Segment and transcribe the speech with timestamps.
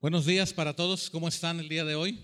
[0.00, 2.18] Buenos días para todos, ¿cómo están el día de hoy?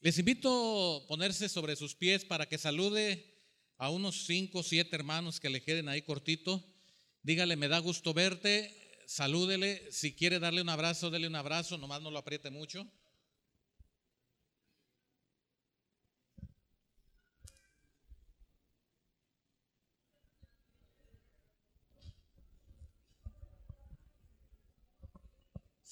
[0.00, 3.42] Les invito a ponerse sobre sus pies para que salude
[3.76, 6.64] a unos cinco o siete hermanos que le queden ahí cortito.
[7.24, 8.72] Dígale, me da gusto verte,
[9.08, 12.86] salúdele, si quiere darle un abrazo, dele un abrazo, nomás no lo apriete mucho.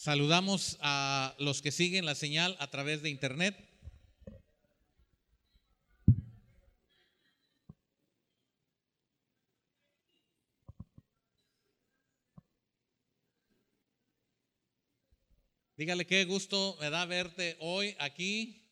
[0.01, 3.55] Saludamos a los que siguen la señal a través de internet.
[15.77, 18.67] Dígale qué gusto me da verte hoy aquí.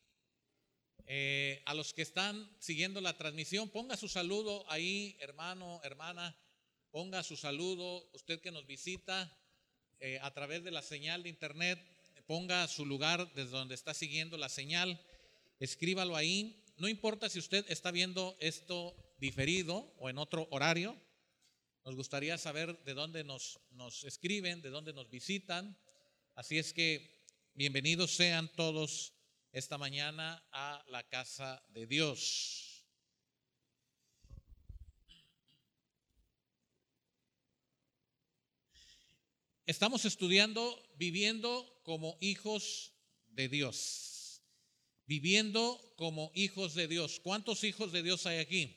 [1.04, 6.34] Eh, a los que están siguiendo la transmisión, ponga su saludo ahí, hermano, hermana,
[6.90, 9.30] ponga su saludo, usted que nos visita,
[10.00, 11.78] eh, a través de la señal de internet,
[12.26, 15.00] ponga su lugar desde donde está siguiendo la señal,
[15.60, 16.62] escríbalo ahí.
[16.76, 20.96] No importa si usted está viendo esto diferido o en otro horario,
[21.84, 25.76] nos gustaría saber de dónde nos, nos escriben, de dónde nos visitan.
[26.34, 27.24] Así es que
[27.54, 29.14] bienvenidos sean todos
[29.52, 32.67] esta mañana a la casa de Dios.
[39.68, 42.94] Estamos estudiando viviendo como hijos
[43.26, 44.40] de Dios.
[45.04, 47.20] Viviendo como hijos de Dios.
[47.20, 48.74] ¿Cuántos hijos de Dios hay aquí?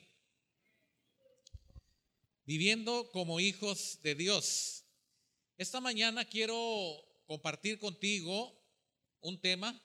[2.44, 4.84] Viviendo como hijos de Dios.
[5.56, 6.54] Esta mañana quiero
[7.24, 8.54] compartir contigo
[9.22, 9.82] un tema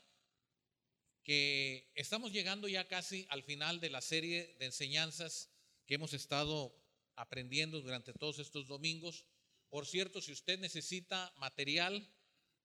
[1.23, 5.49] que estamos llegando ya casi al final de la serie de enseñanzas
[5.85, 6.75] que hemos estado
[7.15, 9.23] aprendiendo durante todos estos domingos.
[9.69, 12.09] Por cierto, si usted necesita material,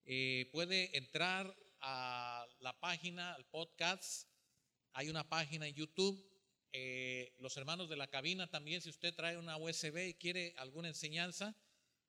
[0.04, 4.28] eh, puede entrar a la página, al podcast.
[4.92, 6.24] Hay una página en YouTube.
[6.72, 10.88] Eh, los hermanos de la cabina también, si usted trae una USB y quiere alguna
[10.88, 11.56] enseñanza,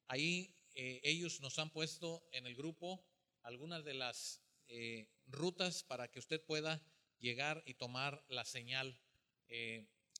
[0.07, 3.03] ahí eh, ellos nos han puesto en el grupo
[3.41, 4.41] algunas de las
[5.27, 6.81] rutas para que usted pueda
[7.19, 8.99] llegar y tomar la señal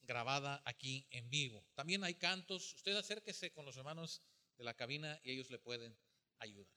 [0.04, 1.66] grabada aquí en vivo.
[1.74, 2.74] También hay cantos.
[2.74, 4.22] Usted acérquese con los hermanos
[4.58, 5.96] de la cabina y ellos le pueden
[6.40, 6.68] ayudar.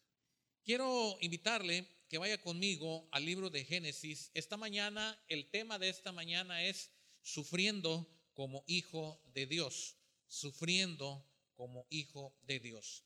[0.65, 4.31] Quiero invitarle que vaya conmigo al libro de Génesis.
[4.35, 6.91] Esta mañana, el tema de esta mañana es
[7.23, 13.05] sufriendo como hijo de Dios, sufriendo como hijo de Dios.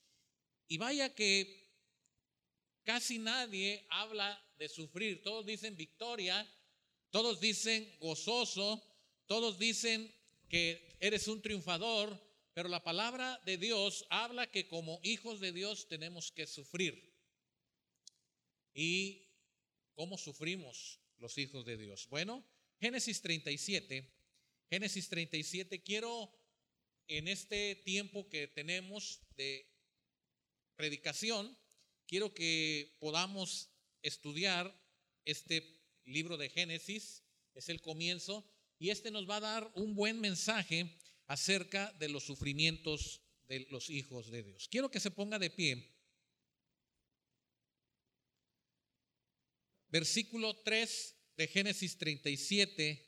[0.69, 1.70] Y vaya que
[2.84, 5.22] casi nadie habla de sufrir.
[5.22, 6.47] Todos dicen victoria,
[7.10, 8.82] todos dicen gozoso,
[9.26, 10.12] todos dicen
[10.48, 12.19] que eres un triunfador,
[12.52, 17.12] pero la palabra de Dios habla que como hijos de Dios tenemos que sufrir.
[18.74, 19.28] ¿Y
[19.94, 22.08] cómo sufrimos los hijos de Dios?
[22.08, 22.44] Bueno,
[22.80, 24.10] Génesis 37,
[24.68, 26.32] Génesis 37, quiero
[27.08, 29.66] en este tiempo que tenemos de
[30.76, 31.56] predicación,
[32.06, 33.68] quiero que podamos
[34.02, 34.74] estudiar
[35.24, 37.22] este libro de Génesis,
[37.54, 40.96] es el comienzo, y este nos va a dar un buen mensaje
[41.30, 44.66] acerca de los sufrimientos de los hijos de Dios.
[44.68, 45.88] Quiero que se ponga de pie.
[49.86, 53.06] Versículo 3 de Génesis 37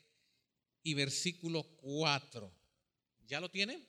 [0.84, 2.54] y versículo 4.
[3.26, 3.88] ¿Ya lo tienen?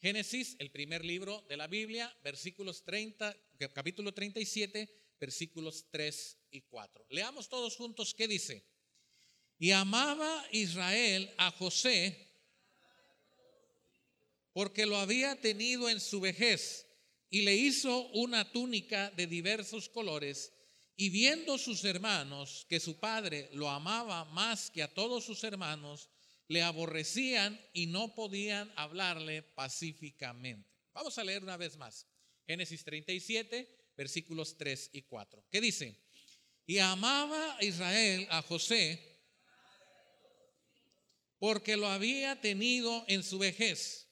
[0.00, 3.36] Génesis, el primer libro de la Biblia, versículos 30,
[3.74, 4.88] capítulo 37,
[5.20, 7.04] versículos 3 y 4.
[7.10, 8.64] Leamos todos juntos qué dice.
[9.58, 12.29] Y amaba Israel a José
[14.52, 16.86] porque lo había tenido en su vejez
[17.30, 20.52] y le hizo una túnica de diversos colores.
[20.96, 26.10] Y viendo sus hermanos que su padre lo amaba más que a todos sus hermanos,
[26.48, 30.68] le aborrecían y no podían hablarle pacíficamente.
[30.92, 32.06] Vamos a leer una vez más.
[32.46, 35.46] Génesis 37, versículos 3 y 4.
[35.50, 35.96] ¿Qué dice?
[36.66, 39.06] Y amaba Israel a José
[41.38, 44.09] porque lo había tenido en su vejez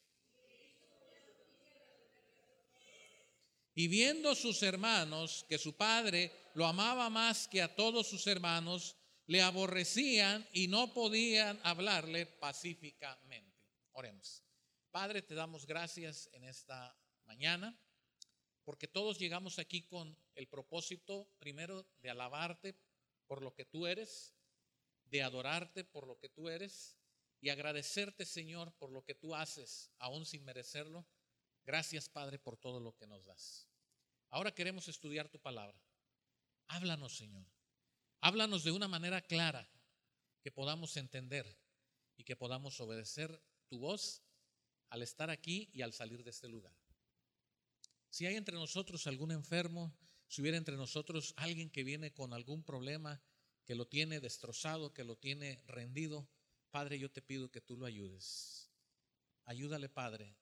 [3.78, 8.96] Y viendo sus hermanos que su padre lo amaba más que a todos sus hermanos,
[9.26, 13.56] le aborrecían y no podían hablarle pacíficamente.
[13.92, 14.42] Oremos.
[14.90, 16.92] Padre, te damos gracias en esta
[17.24, 17.80] mañana,
[18.64, 22.74] porque todos llegamos aquí con el propósito, primero, de alabarte
[23.28, 24.34] por lo que tú eres,
[25.04, 26.98] de adorarte por lo que tú eres
[27.40, 31.06] y agradecerte, Señor, por lo que tú haces, aún sin merecerlo.
[31.68, 33.68] Gracias, Padre, por todo lo que nos das.
[34.30, 35.78] Ahora queremos estudiar tu palabra.
[36.66, 37.44] Háblanos, Señor.
[38.22, 39.68] Háblanos de una manera clara
[40.40, 41.44] que podamos entender
[42.16, 44.22] y que podamos obedecer tu voz
[44.88, 46.74] al estar aquí y al salir de este lugar.
[48.08, 49.94] Si hay entre nosotros algún enfermo,
[50.26, 53.20] si hubiera entre nosotros alguien que viene con algún problema,
[53.66, 56.30] que lo tiene destrozado, que lo tiene rendido,
[56.70, 58.70] Padre, yo te pido que tú lo ayudes.
[59.44, 60.34] Ayúdale, Padre.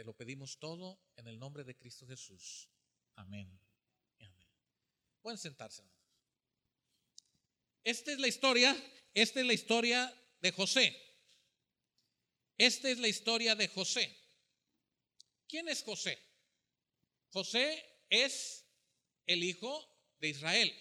[0.00, 2.70] Te lo pedimos todo en el nombre de Cristo Jesús.
[3.16, 3.60] Amén.
[4.18, 4.48] Amén.
[5.20, 5.84] Pueden sentarse.
[7.84, 8.74] Esta es la historia,
[9.12, 10.10] esta es la historia
[10.40, 10.96] de José.
[12.56, 14.16] Esta es la historia de José.
[15.46, 16.18] ¿Quién es José?
[17.28, 18.64] José es
[19.26, 19.86] el hijo
[20.18, 20.74] de Israel.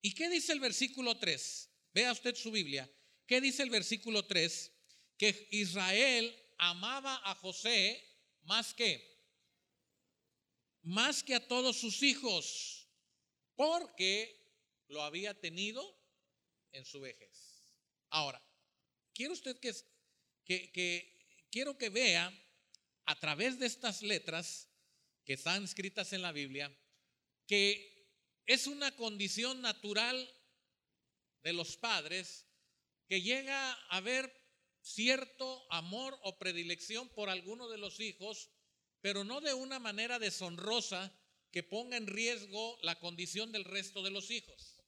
[0.00, 1.70] ¿Y qué dice el versículo 3?
[1.92, 2.88] Vea usted su Biblia.
[3.26, 4.70] ¿Qué dice el versículo 3?
[5.18, 8.02] Que Israel amaba a José
[8.42, 9.14] más que
[10.84, 12.86] más que a todos sus hijos,
[13.56, 14.38] porque
[14.88, 15.82] lo había tenido
[16.72, 17.74] en su vejez.
[18.10, 18.42] Ahora,
[19.14, 19.72] quiero usted que,
[20.44, 22.32] que, quiero que vea
[23.06, 24.68] a través de estas letras
[25.24, 26.70] que están escritas en la Biblia
[27.46, 28.10] que
[28.46, 30.32] es una condición natural
[31.42, 32.46] de los padres
[33.08, 34.43] que llega a haber
[34.84, 38.50] cierto amor o predilección por alguno de los hijos,
[39.00, 41.10] pero no de una manera deshonrosa
[41.50, 44.82] que ponga en riesgo la condición del resto de los hijos.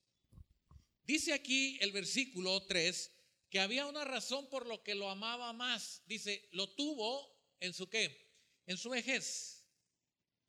[1.02, 3.10] Dice aquí el versículo 3
[3.48, 6.02] que había una razón por lo que lo amaba más.
[6.06, 8.34] Dice, lo tuvo en su qué?
[8.66, 9.64] En su vejez.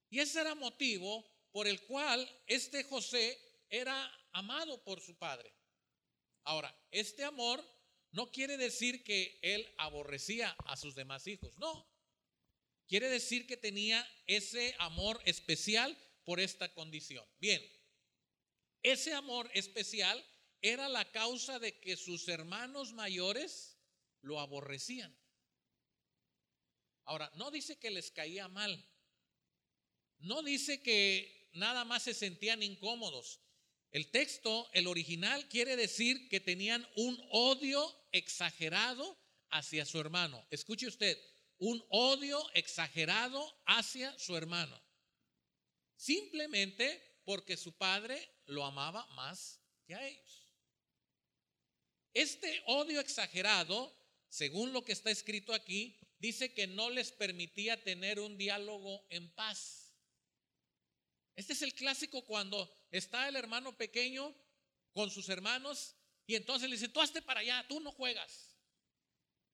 [0.09, 3.39] Y ese era motivo por el cual este José
[3.69, 5.53] era amado por su padre.
[6.43, 7.63] Ahora, este amor
[8.11, 11.87] no quiere decir que él aborrecía a sus demás hijos, no.
[12.87, 17.25] Quiere decir que tenía ese amor especial por esta condición.
[17.39, 17.61] Bien,
[18.81, 20.23] ese amor especial
[20.61, 23.77] era la causa de que sus hermanos mayores
[24.21, 25.15] lo aborrecían.
[27.03, 28.85] Ahora, no dice que les caía mal,
[30.19, 33.39] no dice que nada más se sentían incómodos,
[33.91, 39.17] el texto, el original, quiere decir que tenían un odio exagerado
[39.49, 40.45] hacia su hermano.
[40.49, 41.17] Escuche usted,
[41.59, 44.79] un odio exagerado hacia su hermano.
[45.95, 50.47] Simplemente porque su padre lo amaba más que a ellos.
[52.13, 53.95] Este odio exagerado,
[54.29, 59.29] según lo que está escrito aquí, dice que no les permitía tener un diálogo en
[59.33, 59.86] paz.
[61.37, 64.35] Este es el clásico cuando está el hermano pequeño
[64.91, 65.95] con sus hermanos
[66.25, 68.57] y entonces le dice, tú hazte para allá, tú no juegas.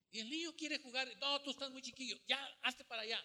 [0.10, 3.22] Y el niño quiere jugar, no, tú estás muy chiquillo, ya, hazte para allá.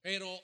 [0.00, 0.42] Pero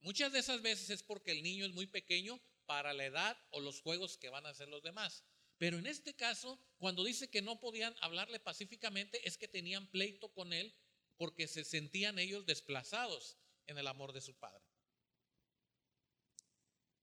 [0.00, 3.60] muchas de esas veces es porque el niño es muy pequeño para la edad o
[3.60, 5.22] los juegos que van a hacer los demás.
[5.58, 10.32] Pero en este caso, cuando dice que no podían hablarle pacíficamente, es que tenían pleito
[10.32, 10.74] con él
[11.16, 13.38] porque se sentían ellos desplazados
[13.68, 14.67] en el amor de su padre.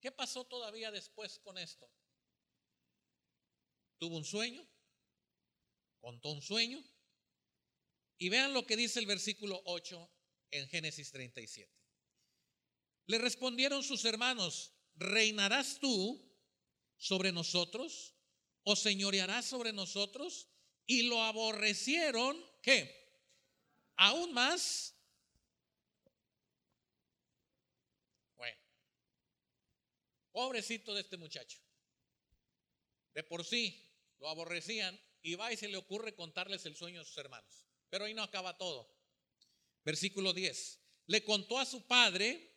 [0.06, 1.90] ¿Qué pasó todavía después con esto?
[3.98, 4.64] Tuvo un sueño,
[6.00, 6.80] contó un sueño,
[8.20, 10.08] y vean lo que dice el versículo 8
[10.52, 11.76] en Génesis 37.
[13.08, 16.24] Le respondieron sus hermanos, ¿reinarás tú
[16.98, 18.14] sobre nosotros
[18.62, 20.50] o señorearás sobre nosotros?
[20.86, 22.96] Y lo aborrecieron, ¿qué?
[23.96, 24.95] Aún más
[30.36, 31.58] Pobrecito de este muchacho.
[33.14, 33.90] De por sí
[34.20, 37.66] lo aborrecían y va y se le ocurre contarles el sueño a sus hermanos.
[37.90, 38.94] Pero ahí no acaba todo.
[39.86, 40.82] Versículo 10.
[41.06, 42.54] Le contó a su padre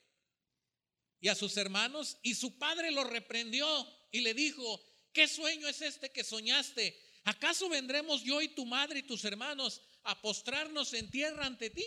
[1.20, 3.68] y a sus hermanos y su padre lo reprendió
[4.10, 7.00] y le dijo, ¿qué sueño es este que soñaste?
[7.26, 11.86] ¿Acaso vendremos yo y tu madre y tus hermanos a postrarnos en tierra ante ti?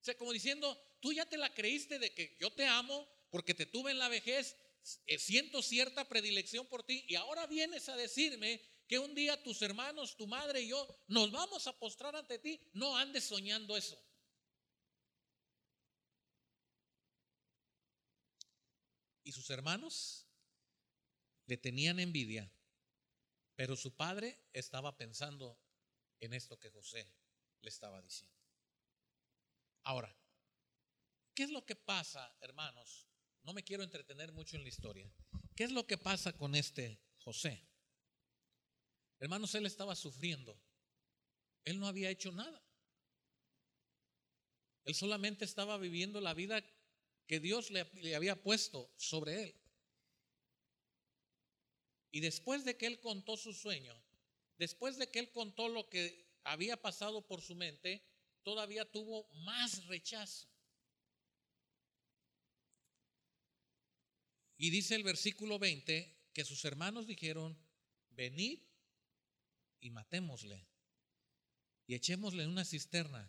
[0.00, 3.52] O sea, como diciendo, tú ya te la creíste de que yo te amo porque
[3.52, 8.60] te tuve en la vejez siento cierta predilección por ti y ahora vienes a decirme
[8.86, 12.60] que un día tus hermanos, tu madre y yo nos vamos a postrar ante ti.
[12.72, 13.98] No andes soñando eso.
[19.24, 20.26] Y sus hermanos
[21.46, 22.52] le tenían envidia,
[23.54, 25.58] pero su padre estaba pensando
[26.20, 27.10] en esto que José
[27.60, 28.36] le estaba diciendo.
[29.84, 30.14] Ahora,
[31.34, 33.11] ¿qué es lo que pasa, hermanos,
[33.44, 35.10] no me quiero entretener mucho en la historia.
[35.54, 37.66] ¿Qué es lo que pasa con este José?
[39.18, 40.58] Hermanos, él estaba sufriendo.
[41.64, 42.62] Él no había hecho nada.
[44.84, 46.64] Él solamente estaba viviendo la vida
[47.26, 49.54] que Dios le, le había puesto sobre él.
[52.10, 53.94] Y después de que él contó su sueño,
[54.58, 58.04] después de que él contó lo que había pasado por su mente,
[58.42, 60.51] todavía tuvo más rechazo.
[64.62, 67.58] Y dice el versículo 20 que sus hermanos dijeron,
[68.10, 68.60] venid
[69.80, 70.68] y matémosle
[71.88, 73.28] y echémosle en una cisterna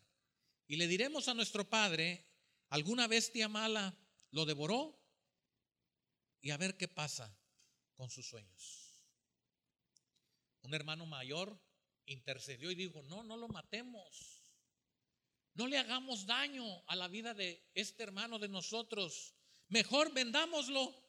[0.67, 2.23] y le diremos a nuestro padre,
[2.69, 3.97] alguna bestia mala
[4.29, 4.95] lo devoró
[6.39, 7.35] y a ver qué pasa
[7.95, 8.93] con sus sueños.
[10.61, 11.59] Un hermano mayor
[12.05, 14.43] intercedió y dijo, no, no lo matemos.
[15.55, 19.33] No le hagamos daño a la vida de este hermano de nosotros.
[19.69, 21.02] Mejor vendámoslo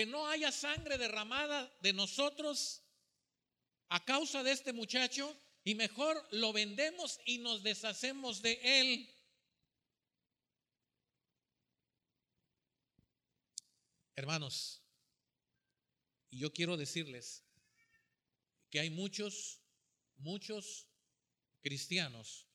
[0.00, 2.82] que no haya sangre derramada de nosotros
[3.90, 9.14] a causa de este muchacho y mejor lo vendemos y nos deshacemos de él.
[14.16, 14.80] Hermanos,
[16.30, 17.44] yo quiero decirles
[18.70, 19.60] que hay muchos,
[20.16, 20.86] muchos
[21.60, 22.46] cristianos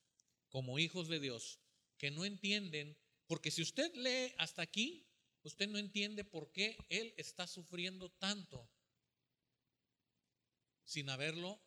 [0.49, 1.59] como hijos de Dios
[1.99, 2.97] que no entienden,
[3.27, 5.05] porque si usted lee hasta aquí,
[5.45, 8.67] usted no entiende por qué él está sufriendo tanto
[10.83, 11.61] sin haberlo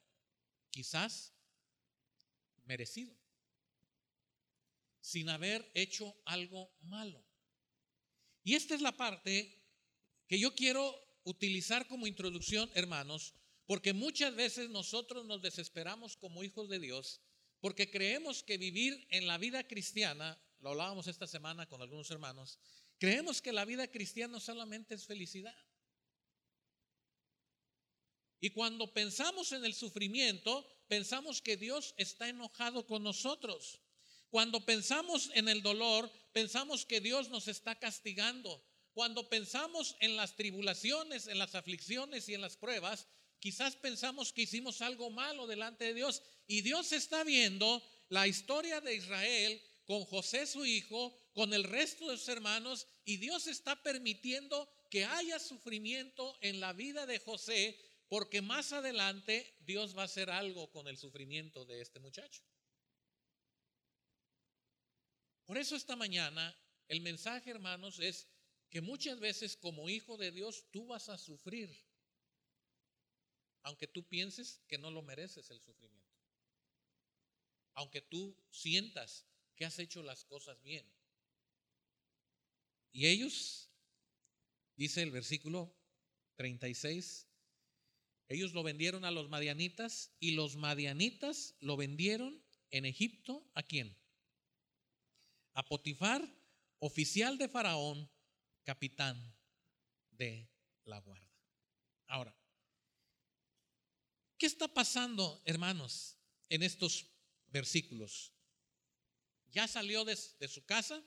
[0.71, 1.33] quizás
[2.65, 3.17] merecido,
[5.01, 7.25] sin haber hecho algo malo.
[8.43, 9.63] Y esta es la parte
[10.27, 10.95] que yo quiero
[11.25, 13.35] utilizar como introducción, hermanos,
[13.67, 17.21] porque muchas veces nosotros nos desesperamos como hijos de Dios,
[17.61, 22.59] porque creemos que vivir en la vida cristiana, lo hablábamos esta semana con algunos hermanos,
[22.99, 25.57] Creemos que la vida cristiana solamente es felicidad.
[28.41, 33.81] Y cuando pensamos en el sufrimiento, pensamos que Dios está enojado con nosotros.
[34.31, 38.65] Cuando pensamos en el dolor, pensamos que Dios nos está castigando.
[38.93, 43.07] Cuando pensamos en las tribulaciones, en las aflicciones y en las pruebas,
[43.39, 46.23] quizás pensamos que hicimos algo malo delante de Dios.
[46.47, 52.11] Y Dios está viendo la historia de Israel con José su hijo, con el resto
[52.11, 57.79] de sus hermanos, y Dios está permitiendo que haya sufrimiento en la vida de José,
[58.09, 62.43] porque más adelante Dios va a hacer algo con el sufrimiento de este muchacho.
[65.47, 68.27] Por eso esta mañana el mensaje, hermanos, es
[68.69, 71.71] que muchas veces como hijo de Dios tú vas a sufrir,
[73.63, 76.19] aunque tú pienses que no lo mereces el sufrimiento,
[77.75, 80.98] aunque tú sientas que has hecho las cosas bien.
[82.93, 83.71] Y ellos,
[84.77, 85.75] dice el versículo
[86.37, 87.27] 36,
[88.29, 93.97] ellos lo vendieron a los madianitas y los madianitas lo vendieron en Egipto a quién?
[95.55, 96.23] A Potifar,
[96.79, 98.11] oficial de Faraón,
[98.65, 99.35] capitán
[100.11, 100.51] de
[100.85, 101.27] la guarda.
[102.07, 102.37] Ahora,
[104.37, 106.19] ¿qué está pasando, hermanos,
[106.49, 107.11] en estos
[107.49, 108.33] versículos?
[109.51, 111.03] ya salió de, su casa,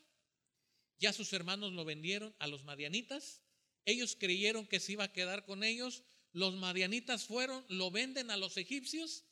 [1.01, 3.41] ya sus hermanos lo vendieron a los madianitas,
[3.85, 8.37] ellos creyeron que se iba a quedar con ellos, los madianitas fueron, lo venden a
[8.37, 9.25] los egipcios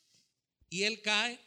[0.68, 1.38] y él cae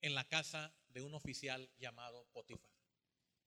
[0.00, 2.70] en la casa de un oficial llamado Potifar.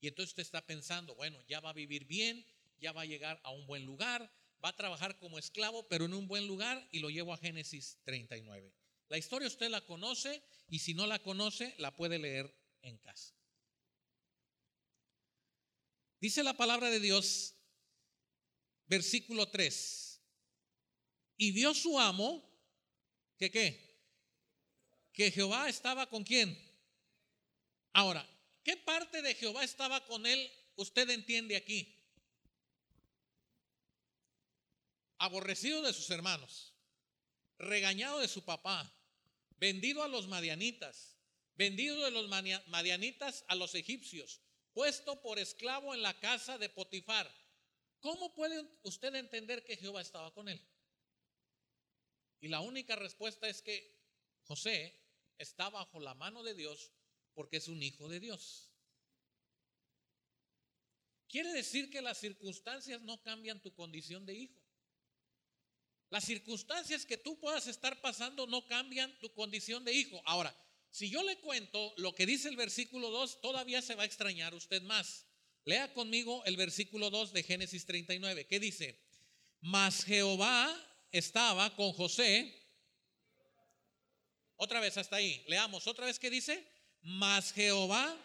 [0.02, 2.46] Y entonces usted está pensando, bueno, ya va a vivir bien,
[2.78, 4.30] ya va a llegar a un buen lugar,
[4.64, 8.00] va a trabajar como esclavo, pero en un buen lugar, y lo llevo a Génesis
[8.04, 8.74] 39.
[9.08, 13.34] La historia usted la conoce y si no la conoce, la puede leer en casa.
[16.24, 17.54] Dice la palabra de Dios,
[18.86, 20.22] versículo 3.
[21.36, 22.50] Y vio su amo
[23.38, 24.00] que qué?
[25.12, 26.58] Que Jehová estaba con quién.
[27.92, 28.26] Ahora,
[28.64, 30.50] ¿qué parte de Jehová estaba con él?
[30.78, 31.94] Usted entiende aquí.
[35.18, 36.74] Aborrecido de sus hermanos,
[37.58, 38.90] regañado de su papá,
[39.58, 41.18] vendido a los madianitas,
[41.56, 44.40] vendido de los madianitas a los egipcios,
[44.74, 47.30] puesto por esclavo en la casa de Potifar.
[48.00, 50.62] ¿Cómo puede usted entender que Jehová estaba con él?
[52.42, 54.04] Y la única respuesta es que
[54.44, 54.94] José
[55.38, 56.92] está bajo la mano de Dios
[57.34, 58.70] porque es un hijo de Dios.
[61.28, 64.62] Quiere decir que las circunstancias no cambian tu condición de hijo.
[66.10, 70.22] Las circunstancias que tú puedas estar pasando no cambian tu condición de hijo.
[70.26, 70.56] Ahora,
[70.94, 74.54] si yo le cuento lo que dice el versículo 2, todavía se va a extrañar
[74.54, 75.26] usted más.
[75.66, 79.00] Lea conmigo el versículo 2 de Génesis 39, que dice,
[79.60, 80.72] mas Jehová
[81.12, 82.54] estaba con José.
[84.56, 86.64] Otra vez hasta ahí, leamos otra vez que dice,
[87.02, 88.16] mas Jehová.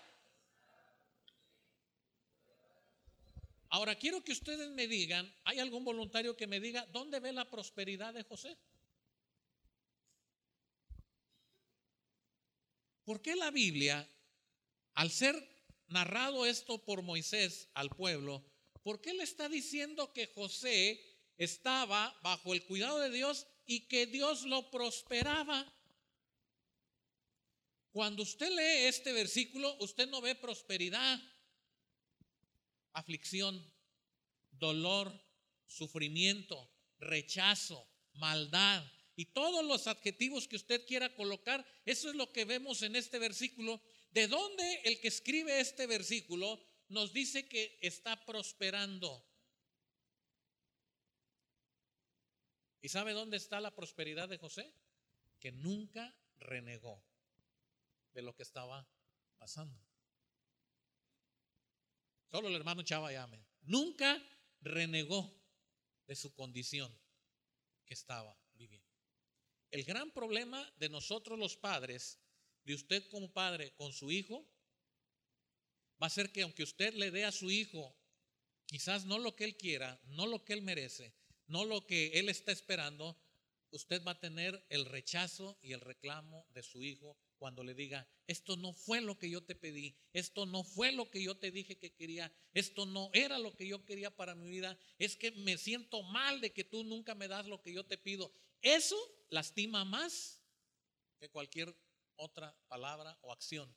[3.70, 7.48] Ahora quiero que ustedes me digan, ¿hay algún voluntario que me diga dónde ve la
[7.48, 8.58] prosperidad de José?
[13.08, 14.06] ¿Por qué la Biblia,
[14.92, 15.34] al ser
[15.86, 18.44] narrado esto por Moisés al pueblo,
[18.82, 21.02] ¿por qué le está diciendo que José
[21.38, 25.74] estaba bajo el cuidado de Dios y que Dios lo prosperaba?
[27.92, 31.18] Cuando usted lee este versículo, usted no ve prosperidad,
[32.92, 33.72] aflicción,
[34.50, 35.18] dolor,
[35.66, 38.84] sufrimiento, rechazo, maldad
[39.18, 41.66] y todos los adjetivos que usted quiera colocar.
[41.84, 43.82] Eso es lo que vemos en este versículo.
[44.12, 49.26] ¿De dónde el que escribe este versículo nos dice que está prosperando?
[52.80, 54.72] ¿Y sabe dónde está la prosperidad de José?
[55.40, 57.04] Que nunca renegó
[58.12, 58.88] de lo que estaba
[59.36, 59.84] pasando.
[62.30, 63.44] Solo el hermano Chava llame.
[63.62, 64.24] Nunca
[64.60, 65.42] renegó
[66.06, 66.96] de su condición
[67.84, 68.38] que estaba.
[69.70, 72.18] El gran problema de nosotros los padres,
[72.64, 74.46] de usted como padre con su hijo,
[76.02, 77.94] va a ser que aunque usted le dé a su hijo
[78.66, 81.14] quizás no lo que él quiera, no lo que él merece,
[81.46, 83.16] no lo que él está esperando,
[83.70, 88.06] usted va a tener el rechazo y el reclamo de su hijo cuando le diga,
[88.26, 91.50] esto no fue lo que yo te pedí, esto no fue lo que yo te
[91.50, 95.30] dije que quería, esto no era lo que yo quería para mi vida, es que
[95.30, 98.32] me siento mal de que tú nunca me das lo que yo te pido.
[98.60, 98.96] Eso
[99.30, 100.42] lastima más
[101.18, 101.74] que cualquier
[102.16, 103.74] otra palabra o acción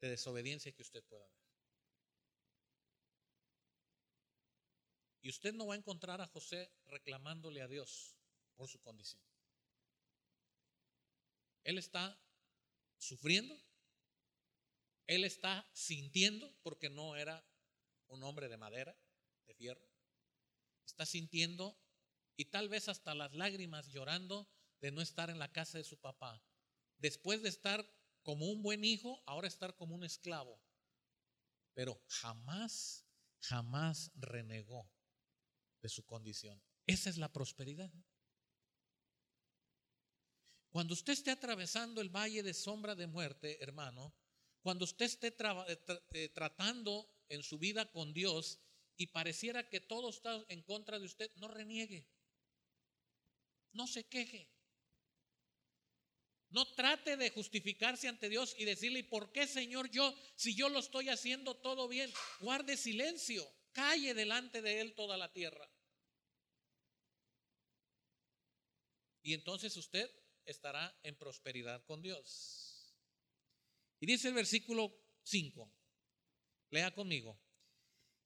[0.00, 1.36] de desobediencia que usted pueda ver.
[5.22, 8.16] Y usted no va a encontrar a José reclamándole a Dios
[8.54, 9.20] por su condición.
[11.64, 12.16] Él está
[12.96, 13.60] sufriendo,
[15.06, 17.44] él está sintiendo, porque no era
[18.06, 18.96] un hombre de madera,
[19.46, 19.88] de fierro,
[20.84, 21.76] está sintiendo
[22.36, 24.48] y tal vez hasta las lágrimas llorando
[24.80, 26.42] de no estar en la casa de su papá.
[26.98, 27.88] Después de estar
[28.22, 30.60] como un buen hijo, ahora estar como un esclavo.
[31.74, 33.04] Pero jamás,
[33.40, 34.90] jamás renegó
[35.82, 36.62] de su condición.
[36.86, 37.92] Esa es la prosperidad.
[40.70, 44.14] Cuando usted esté atravesando el valle de sombra de muerte, hermano,
[44.60, 45.78] cuando usted esté eh,
[46.12, 48.60] eh, tratando en su vida con Dios
[48.96, 52.08] y pareciera que todo está en contra de usted, no reniegue.
[53.76, 54.48] No se queje.
[56.48, 60.70] No trate de justificarse ante Dios y decirle, ¿y por qué, Señor, yo, si yo
[60.70, 62.10] lo estoy haciendo todo bien?
[62.40, 65.70] Guarde silencio, calle delante de Él toda la tierra.
[69.22, 70.10] Y entonces usted
[70.46, 72.94] estará en prosperidad con Dios.
[74.00, 75.70] Y dice el versículo 5,
[76.70, 77.38] lea conmigo.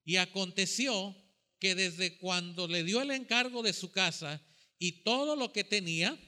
[0.05, 1.17] Y aconteció
[1.59, 4.47] que desde cuando le dio el encargo de su casa
[4.81, 6.19] y todo lo que tenía,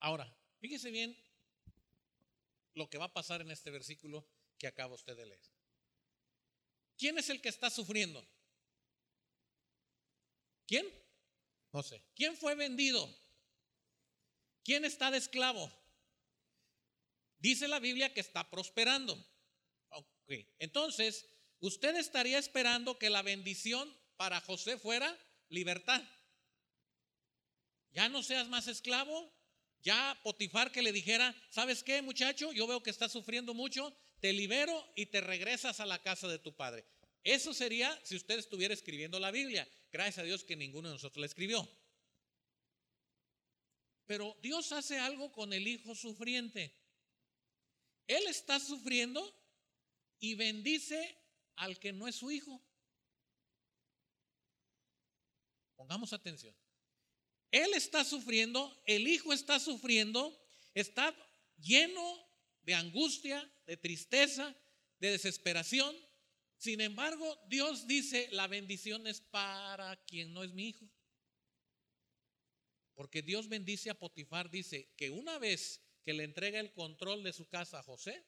[0.00, 1.14] Ahora, fíjese bien
[2.74, 5.42] lo que va a pasar en este versículo que acaba usted de leer.
[6.96, 8.24] ¿Quién es el que está sufriendo?
[10.66, 10.86] ¿Quién?
[11.72, 12.02] No sé.
[12.14, 13.12] ¿Quién fue vendido?
[14.64, 15.70] ¿Quién está de esclavo?
[17.38, 19.16] Dice la Biblia que está prosperando.
[20.58, 21.26] Entonces,
[21.60, 25.16] usted estaría esperando que la bendición para José fuera
[25.48, 26.02] libertad.
[27.92, 29.32] Ya no seas más esclavo.
[29.80, 32.52] Ya Potifar que le dijera, ¿sabes qué muchacho?
[32.52, 36.38] Yo veo que estás sufriendo mucho te libero y te regresas a la casa de
[36.38, 36.84] tu padre.
[37.24, 39.68] Eso sería si usted estuviera escribiendo la Biblia.
[39.92, 41.68] Gracias a Dios que ninguno de nosotros la escribió.
[44.06, 46.74] Pero Dios hace algo con el hijo sufriente.
[48.08, 49.22] Él está sufriendo
[50.18, 51.16] y bendice
[51.56, 52.60] al que no es su hijo.
[55.76, 56.56] Pongamos atención.
[57.50, 60.36] Él está sufriendo, el hijo está sufriendo,
[60.74, 61.14] está
[61.58, 62.26] lleno
[62.62, 64.54] de angustia, de tristeza,
[64.98, 65.94] de desesperación.
[66.56, 70.90] Sin embargo, Dios dice, la bendición es para quien no es mi hijo.
[72.94, 77.34] Porque Dios bendice a Potifar, dice que una vez que le entrega el control de
[77.34, 78.24] su casa a José,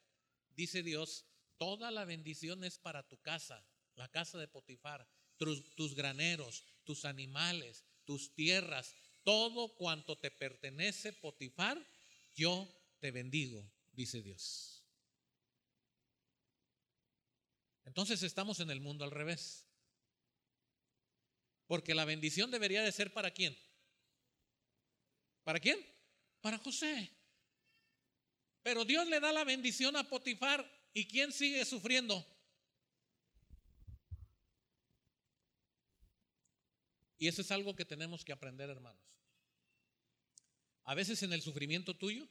[0.50, 1.24] dice Dios,
[1.56, 7.06] toda la bendición es para tu casa, la casa de Potifar, tus, tus graneros, tus
[7.06, 11.82] animales, tus tierras, todo cuanto te pertenece, Potifar,
[12.34, 14.84] yo te bendigo dice Dios.
[17.86, 19.66] Entonces estamos en el mundo al revés.
[21.66, 23.56] Porque la bendición debería de ser para quién?
[25.44, 25.82] ¿Para quién?
[26.42, 27.19] Para José.
[28.62, 32.26] Pero Dios le da la bendición a Potifar y ¿quién sigue sufriendo?
[37.18, 39.02] Y eso es algo que tenemos que aprender, hermanos.
[40.84, 42.26] A veces en el sufrimiento tuyo,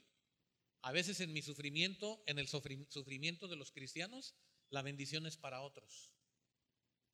[0.82, 4.34] a veces en mi sufrimiento, en el sufrimiento de los cristianos,
[4.68, 6.12] la bendición es para otros.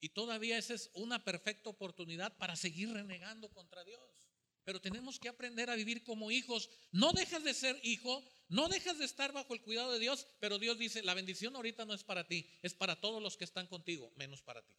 [0.01, 4.26] Y todavía esa es una perfecta oportunidad para seguir renegando contra Dios.
[4.67, 6.69] Pero tenemos que aprender a vivir como hijos.
[6.91, 10.59] No dejas de ser hijo, no dejas de estar bajo el cuidado de Dios, pero
[10.59, 13.69] Dios dice, la bendición ahorita no es para ti, es para todos los que están
[13.69, 14.75] contigo, menos para ti.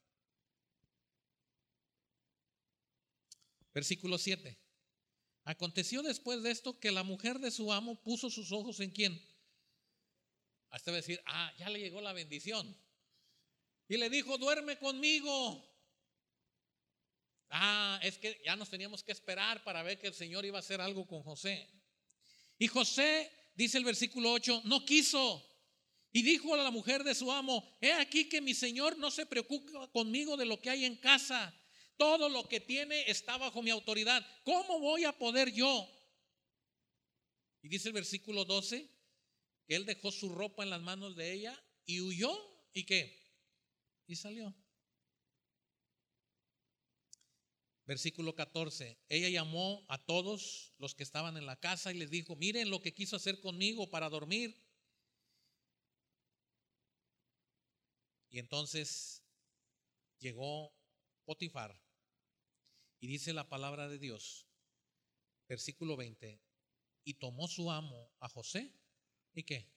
[3.74, 4.60] Versículo 7.
[5.46, 9.26] Aconteció después de esto que la mujer de su amo puso sus ojos en quién.
[10.70, 12.78] Hasta decir, ah, ya le llegó la bendición.
[13.88, 15.77] Y le dijo, duerme conmigo.
[17.50, 20.60] Ah, es que ya nos teníamos que esperar para ver que el Señor iba a
[20.60, 21.68] hacer algo con José.
[22.58, 25.44] Y José, dice el versículo 8, no quiso.
[26.12, 29.26] Y dijo a la mujer de su amo, he aquí que mi Señor no se
[29.26, 31.54] preocupa conmigo de lo que hay en casa
[31.98, 34.26] todo lo que tiene está bajo mi autoridad.
[34.44, 35.90] ¿Cómo voy a poder yo?
[37.62, 38.88] Y dice el versículo 12
[39.66, 42.38] que él dejó su ropa en las manos de ella y huyó.
[42.72, 43.20] ¿Y qué?
[44.06, 44.56] Y salió.
[47.88, 49.00] Versículo 14.
[49.08, 52.82] Ella llamó a todos los que estaban en la casa y les dijo, miren lo
[52.82, 54.62] que quiso hacer conmigo para dormir.
[58.30, 59.24] Y entonces
[60.20, 60.76] llegó
[61.24, 61.82] Potifar
[63.00, 64.48] y dice la palabra de Dios,
[65.48, 66.42] versículo 20,
[67.06, 68.74] y tomó su amo a José,
[69.34, 69.72] ¿y qué?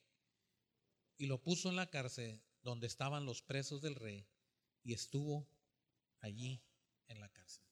[1.16, 4.26] Y lo puso en la cárcel donde estaban los presos del rey,
[4.82, 5.48] y estuvo
[6.18, 6.60] allí
[7.06, 7.69] en la cárcel.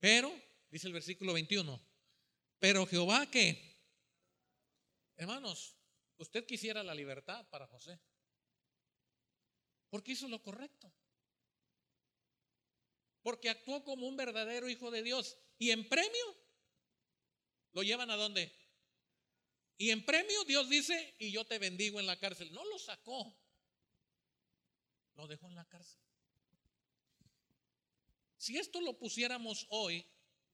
[0.00, 0.32] Pero,
[0.70, 1.80] dice el versículo 21,
[2.58, 3.80] pero Jehová que,
[5.16, 5.76] hermanos,
[6.16, 8.00] usted quisiera la libertad para José,
[9.90, 10.92] porque hizo lo correcto
[13.28, 15.36] porque actuó como un verdadero hijo de Dios.
[15.58, 16.36] Y en premio,
[17.72, 18.50] ¿lo llevan a dónde?
[19.76, 22.50] Y en premio Dios dice, y yo te bendigo en la cárcel.
[22.54, 23.38] No lo sacó,
[25.14, 26.00] lo dejó en la cárcel.
[28.38, 30.06] Si esto lo pusiéramos hoy,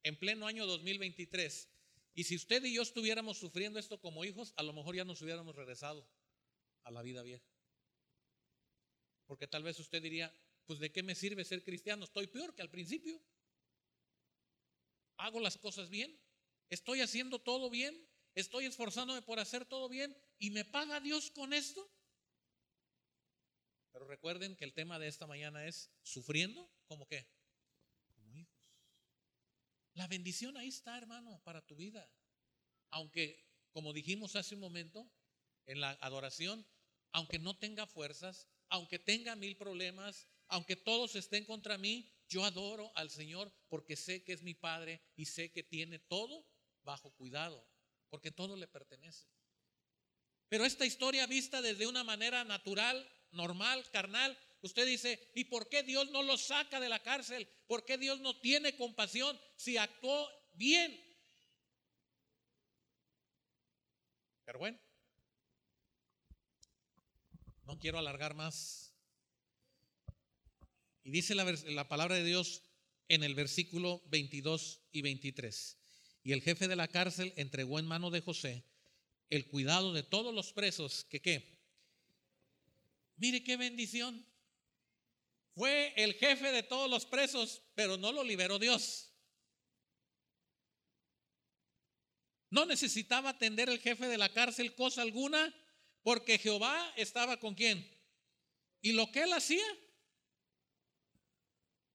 [0.02, 1.68] en pleno año 2023,
[2.14, 5.20] y si usted y yo estuviéramos sufriendo esto como hijos, a lo mejor ya nos
[5.20, 6.08] hubiéramos regresado
[6.84, 7.44] a la vida vieja.
[9.26, 12.04] Porque tal vez usted diría, pues de qué me sirve ser cristiano?
[12.04, 13.20] Estoy peor que al principio.
[15.18, 16.18] Hago las cosas bien,
[16.70, 21.52] estoy haciendo todo bien, estoy esforzándome por hacer todo bien y me paga Dios con
[21.52, 21.88] esto.
[23.92, 27.26] Pero recuerden que el tema de esta mañana es sufriendo como qué?
[29.94, 32.09] La bendición ahí está, hermano, para tu vida.
[32.90, 35.11] Aunque, como dijimos hace un momento,
[35.66, 36.66] en la adoración,
[37.12, 42.92] aunque no tenga fuerzas, aunque tenga mil problemas, aunque todos estén contra mí, yo adoro
[42.96, 46.46] al Señor porque sé que es mi Padre y sé que tiene todo
[46.83, 47.66] bajo cuidado,
[48.11, 49.28] porque todo le pertenece.
[50.48, 55.83] Pero esta historia vista desde una manera natural, normal, carnal, usted dice, ¿y por qué
[55.83, 57.48] Dios no lo saca de la cárcel?
[57.66, 61.00] ¿Por qué Dios no tiene compasión si actuó bien?
[64.44, 64.79] Pero bueno,
[67.64, 68.85] no quiero alargar más
[71.05, 72.62] y dice la, palabra de Dios
[73.09, 75.77] en el versículo 22 y 23.
[76.24, 78.64] Y el jefe de la cárcel entregó en mano de José
[79.29, 81.59] el cuidado de todos los presos que qué.
[83.16, 84.27] Mire qué bendición.
[85.54, 89.12] Fue el jefe de todos los presos, pero no lo liberó Dios.
[92.50, 95.54] No necesitaba atender el jefe de la cárcel cosa alguna,
[96.02, 97.88] porque Jehová estaba con quién.
[98.80, 99.64] Y lo que él hacía,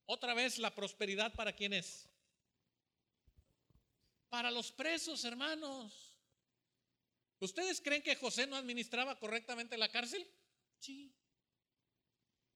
[0.05, 2.09] otra vez la prosperidad para quién es?
[4.29, 6.15] Para los presos, hermanos.
[7.39, 10.27] ¿Ustedes creen que José no administraba correctamente la cárcel?
[10.79, 11.13] Sí.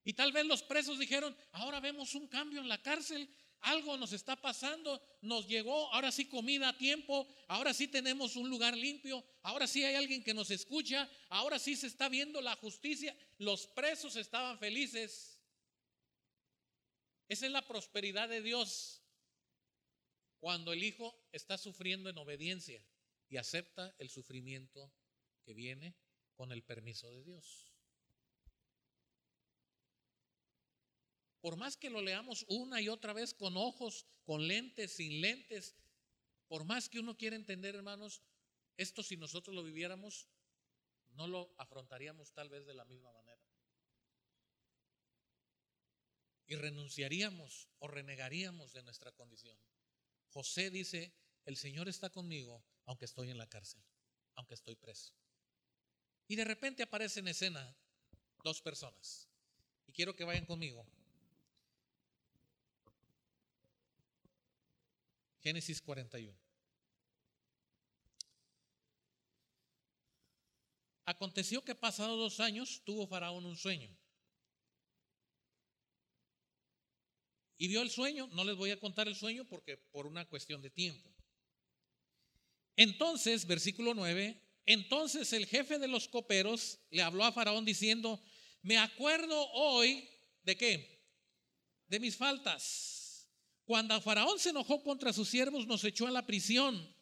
[0.03, 3.29] Y tal vez los presos dijeron, ahora vemos un cambio en la cárcel,
[3.61, 8.49] algo nos está pasando, nos llegó, ahora sí comida a tiempo, ahora sí tenemos un
[8.49, 12.57] lugar limpio, ahora sí hay alguien que nos escucha, ahora sí se está viendo la
[12.57, 13.15] justicia.
[13.37, 15.39] Los presos estaban felices.
[17.29, 19.01] Esa es la prosperidad de Dios
[20.39, 22.85] cuando el hijo está sufriendo en obediencia
[23.29, 24.91] y acepta el sufrimiento
[25.45, 25.95] que viene
[26.35, 27.72] con el permiso de Dios.
[31.43, 35.75] Por más que lo leamos una y otra vez con ojos, con lentes, sin lentes,
[36.47, 38.21] Por más que uno quiera entender, hermanos,
[38.77, 40.29] esto si nosotros lo viviéramos,
[41.15, 43.41] no lo afrontaríamos tal vez de la misma manera.
[46.45, 49.59] Y renunciaríamos o renegaríamos de nuestra condición.
[50.29, 53.83] José dice, el Señor está conmigo aunque estoy en la cárcel,
[54.35, 55.13] aunque estoy preso.
[56.29, 57.75] Y de repente aparece en escena
[58.43, 59.27] dos personas.
[59.87, 60.87] Y quiero que vayan conmigo.
[65.43, 66.33] Génesis 41.
[71.05, 73.93] Aconteció que pasados dos años tuvo Faraón un sueño.
[77.57, 80.61] Y vio el sueño, no les voy a contar el sueño porque por una cuestión
[80.61, 81.13] de tiempo.
[82.77, 88.23] Entonces, versículo 9, entonces el jefe de los coperos le habló a Faraón diciendo,
[88.61, 90.09] me acuerdo hoy
[90.43, 91.03] de qué?
[91.87, 93.02] De mis faltas.
[93.65, 96.93] Cuando Faraón se enojó contra sus siervos, nos echó a la prisión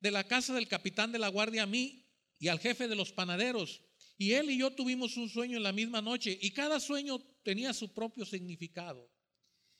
[0.00, 2.04] de la casa del capitán de la guardia a mí
[2.38, 3.82] y al jefe de los panaderos.
[4.18, 7.72] Y él y yo tuvimos un sueño en la misma noche y cada sueño tenía
[7.72, 9.10] su propio significado.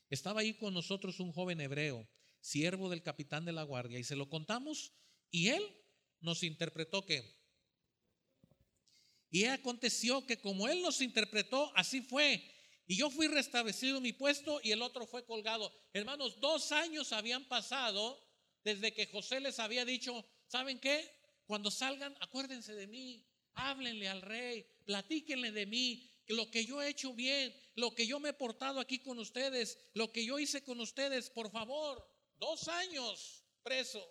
[0.08, 2.08] Estaba ahí con nosotros un joven hebreo,
[2.40, 4.92] siervo del capitán de la guardia, y se lo contamos
[5.30, 5.62] y él
[6.20, 7.36] nos interpretó que...
[9.28, 12.42] Y aconteció que como él nos interpretó, así fue.
[12.86, 15.72] Y yo fui restablecido en mi puesto y el otro fue colgado.
[15.92, 18.22] Hermanos, dos años habían pasado
[18.62, 21.08] desde que José les había dicho, ¿saben qué?
[21.46, 26.88] Cuando salgan, acuérdense de mí, háblenle al rey, platíquenle de mí, lo que yo he
[26.88, 30.62] hecho bien, lo que yo me he portado aquí con ustedes, lo que yo hice
[30.62, 34.04] con ustedes, por favor, dos años preso.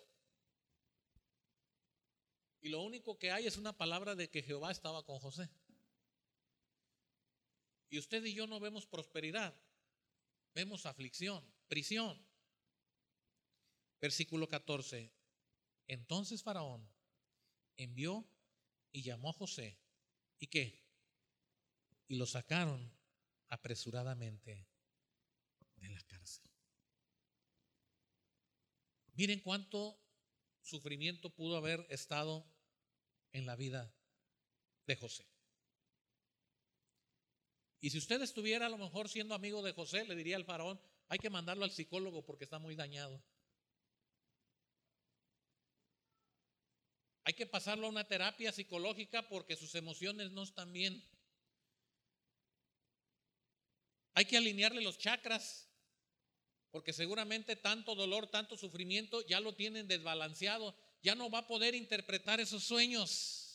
[2.60, 5.48] Y lo único que hay es una palabra de que Jehová estaba con José.
[7.96, 9.58] Y usted y yo no vemos prosperidad,
[10.52, 12.22] vemos aflicción, prisión.
[14.02, 15.10] Versículo 14.
[15.86, 16.86] Entonces Faraón
[17.78, 18.28] envió
[18.92, 19.78] y llamó a José.
[20.38, 20.84] ¿Y qué?
[22.06, 22.92] Y lo sacaron
[23.48, 24.68] apresuradamente
[25.76, 26.50] de la cárcel.
[29.14, 29.98] Miren cuánto
[30.60, 32.46] sufrimiento pudo haber estado
[33.32, 33.90] en la vida
[34.84, 35.35] de José.
[37.80, 40.80] Y si usted estuviera a lo mejor siendo amigo de José, le diría al faraón,
[41.08, 43.22] hay que mandarlo al psicólogo porque está muy dañado.
[47.24, 51.02] Hay que pasarlo a una terapia psicológica porque sus emociones no están bien.
[54.14, 55.68] Hay que alinearle los chakras
[56.70, 60.76] porque seguramente tanto dolor, tanto sufrimiento ya lo tienen desbalanceado.
[61.02, 63.45] Ya no va a poder interpretar esos sueños.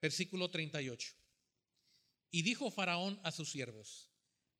[0.00, 1.14] Versículo 38.
[2.30, 4.08] Y dijo Faraón a sus siervos,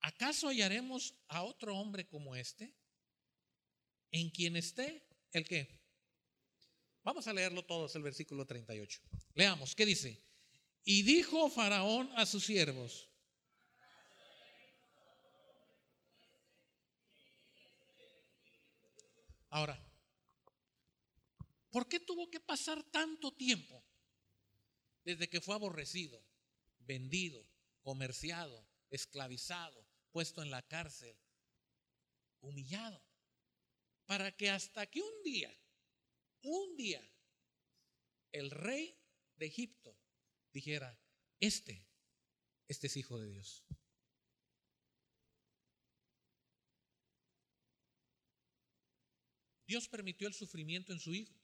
[0.00, 2.74] ¿acaso hallaremos a otro hombre como este?
[4.12, 5.80] en quien esté el que.
[7.02, 9.00] Vamos a leerlo todos, el versículo 38.
[9.34, 10.22] Leamos, ¿qué dice?
[10.84, 13.06] Y dijo Faraón a sus siervos,
[19.52, 19.84] Ahora,
[21.72, 23.82] ¿por qué tuvo que pasar tanto tiempo
[25.04, 26.24] desde que fue aborrecido,
[26.78, 27.46] vendido,
[27.82, 31.16] comerciado, esclavizado, puesto en la cárcel,
[32.40, 33.02] humillado?
[34.10, 35.56] para que hasta que un día,
[36.42, 37.00] un día,
[38.32, 38.98] el rey
[39.36, 39.96] de Egipto
[40.52, 41.00] dijera,
[41.38, 41.86] este,
[42.66, 43.64] este es hijo de Dios.
[49.68, 51.39] Dios permitió el sufrimiento en su hijo.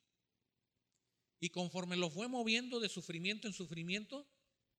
[1.40, 4.26] Y conforme lo fue moviendo de sufrimiento en sufrimiento,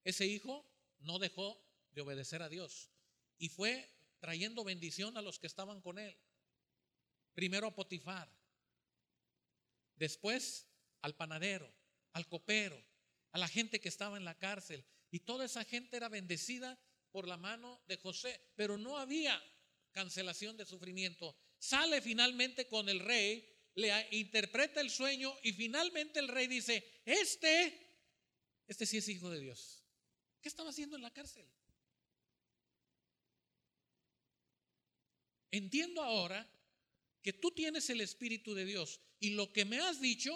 [0.03, 0.65] ese hijo
[0.99, 2.89] no dejó de obedecer a Dios
[3.37, 3.89] y fue
[4.19, 6.17] trayendo bendición a los que estaban con él.
[7.33, 8.31] Primero a Potifar,
[9.95, 10.67] después
[11.01, 11.71] al panadero,
[12.13, 12.83] al copero,
[13.31, 14.85] a la gente que estaba en la cárcel.
[15.11, 16.79] Y toda esa gente era bendecida
[17.11, 19.41] por la mano de José, pero no había
[19.91, 21.35] cancelación de sufrimiento.
[21.59, 27.79] Sale finalmente con el rey, le interpreta el sueño y finalmente el rey dice, este,
[28.67, 29.83] este sí es hijo de Dios.
[30.41, 31.47] ¿Qué estaba haciendo en la cárcel?
[35.51, 36.49] Entiendo ahora
[37.21, 40.35] que tú tienes el Espíritu de Dios y lo que me has dicho,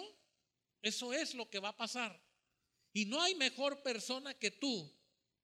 [0.80, 2.22] eso es lo que va a pasar.
[2.92, 4.96] Y no hay mejor persona que tú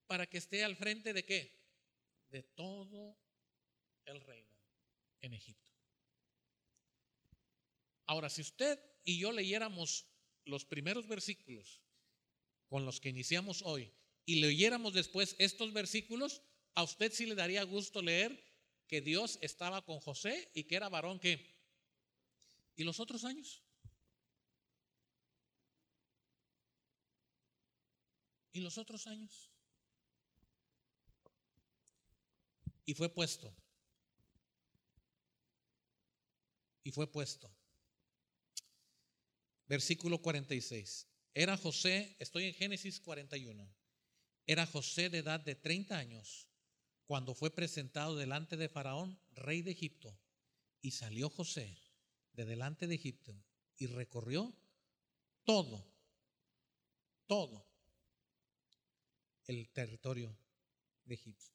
[0.06, 1.52] para que esté al frente de qué?
[2.28, 3.18] De todo
[4.04, 4.56] el reino
[5.20, 5.67] en Egipto.
[8.08, 10.06] Ahora, si usted y yo leyéramos
[10.46, 11.82] los primeros versículos
[12.66, 13.92] con los que iniciamos hoy
[14.24, 16.40] y leyéramos después estos versículos,
[16.74, 18.42] a usted sí le daría gusto leer
[18.86, 21.54] que Dios estaba con José y que era varón que...
[22.76, 23.62] ¿Y los otros años?
[28.52, 29.50] ¿Y los otros años?
[32.86, 33.54] Y fue puesto.
[36.84, 37.57] Y fue puesto.
[39.68, 41.06] Versículo 46.
[41.34, 43.70] Era José, estoy en Génesis 41.
[44.46, 46.48] Era José de edad de 30 años
[47.04, 50.18] cuando fue presentado delante de Faraón, rey de Egipto.
[50.80, 51.76] Y salió José
[52.32, 53.34] de delante de Egipto
[53.76, 54.54] y recorrió
[55.44, 55.86] todo,
[57.26, 57.66] todo
[59.46, 60.36] el territorio
[61.04, 61.52] de Egipto.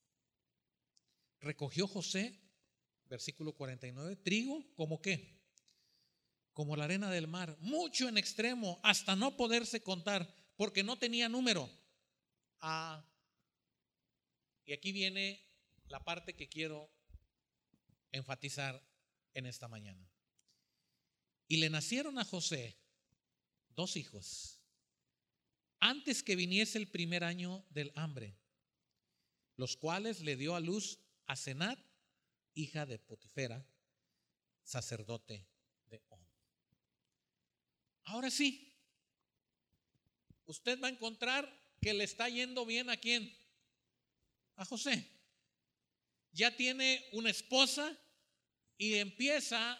[1.39, 2.39] Recogió José,
[3.05, 5.42] versículo 49, trigo como qué?
[6.53, 11.27] Como la arena del mar, mucho en extremo, hasta no poderse contar, porque no tenía
[11.27, 11.69] número.
[14.65, 15.43] Y aquí viene
[15.87, 16.89] la parte que quiero
[18.11, 18.81] enfatizar
[19.33, 20.09] en esta mañana.
[21.47, 22.77] Y le nacieron a José
[23.69, 24.59] dos hijos
[25.79, 28.37] antes que viniese el primer año del hambre,
[29.57, 31.77] los cuales le dio a luz a Senat,
[32.53, 33.67] hija de Potifera,
[34.63, 35.45] sacerdote.
[38.05, 38.73] Ahora sí,
[40.45, 41.47] usted va a encontrar
[41.81, 43.35] que le está yendo bien a quién?
[44.55, 45.09] A José.
[46.31, 47.97] Ya tiene una esposa
[48.77, 49.79] y empieza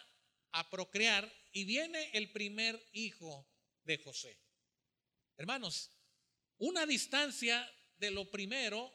[0.52, 3.46] a procrear y viene el primer hijo
[3.84, 4.38] de José.
[5.36, 5.90] Hermanos,
[6.58, 8.92] una distancia de lo primero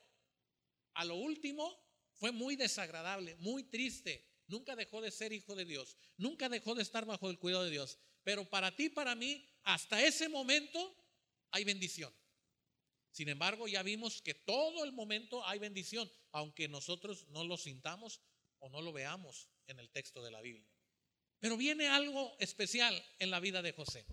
[0.93, 1.77] a lo último
[2.13, 4.25] fue muy desagradable, muy triste.
[4.47, 7.71] Nunca dejó de ser hijo de Dios, nunca dejó de estar bajo el cuidado de
[7.71, 7.99] Dios.
[8.23, 10.95] Pero para ti, para mí, hasta ese momento
[11.51, 12.13] hay bendición.
[13.11, 18.21] Sin embargo, ya vimos que todo el momento hay bendición, aunque nosotros no lo sintamos
[18.59, 20.69] o no lo veamos en el texto de la Biblia.
[21.39, 24.05] Pero viene algo especial en la vida de José.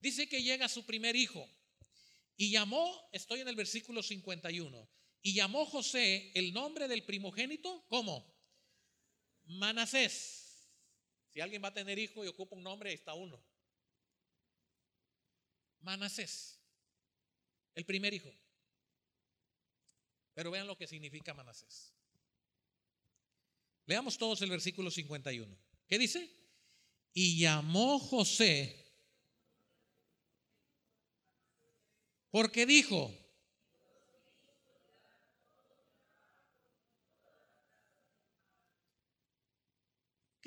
[0.00, 1.48] Dice que llega su primer hijo,
[2.40, 4.88] y llamó, estoy en el versículo 51,
[5.22, 8.32] y llamó José el nombre del primogénito, ¿cómo?
[9.44, 10.37] Manasés.
[11.32, 13.42] Si alguien va a tener hijo y ocupa un nombre, ahí está uno.
[15.80, 16.58] Manasés,
[17.74, 18.32] el primer hijo.
[20.34, 21.92] Pero vean lo que significa Manasés.
[23.86, 25.56] Leamos todos el versículo 51.
[25.86, 26.30] ¿Qué dice?
[27.14, 28.88] Y llamó José
[32.30, 33.12] Porque dijo,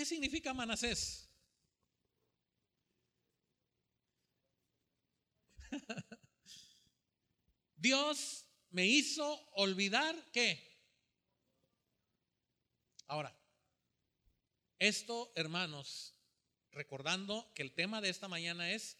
[0.02, 1.30] ¿qué significa Manasés?
[7.76, 10.60] Dios me hizo olvidar qué.
[13.06, 13.32] Ahora,
[14.80, 16.16] esto, hermanos,
[16.72, 18.98] recordando que el tema de esta mañana es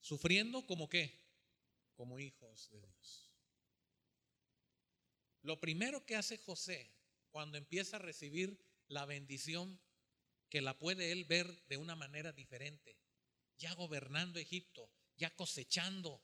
[0.00, 1.20] sufriendo como qué
[1.96, 3.30] como hijos de Dios.
[5.42, 6.90] Lo primero que hace José
[7.28, 9.78] cuando empieza a recibir la bendición,
[10.50, 12.98] que la puede él ver de una manera diferente,
[13.56, 16.22] ya gobernando Egipto, ya cosechando,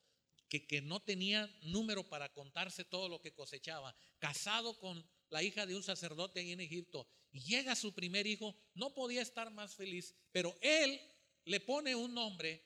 [0.48, 5.64] que, que no tenía número para contarse todo lo que cosechaba, casado con la hija
[5.64, 9.74] de un sacerdote ahí en Egipto, y llega su primer hijo, no podía estar más
[9.74, 11.00] feliz, pero él
[11.44, 12.64] le pone un nombre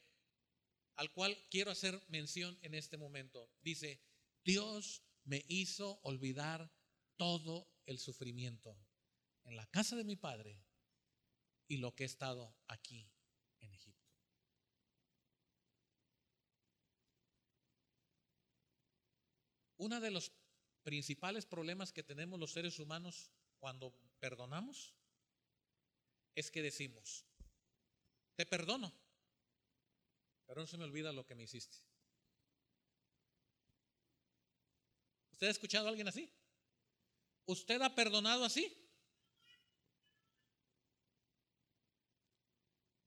[0.97, 3.51] al cual quiero hacer mención en este momento.
[3.63, 4.03] Dice,
[4.45, 6.71] Dios me hizo olvidar
[7.17, 8.77] todo el sufrimiento.
[9.45, 10.63] En la casa de mi padre
[11.71, 13.09] y lo que he estado aquí
[13.61, 14.11] en Egipto.
[19.77, 20.33] Uno de los
[20.83, 23.31] principales problemas que tenemos los seres humanos
[23.61, 24.97] cuando perdonamos
[26.35, 27.25] es que decimos,
[28.35, 28.93] te perdono,
[30.47, 31.79] pero no se me olvida lo que me hiciste.
[35.31, 36.29] ¿Usted ha escuchado a alguien así?
[37.47, 38.77] ¿Usted ha perdonado así?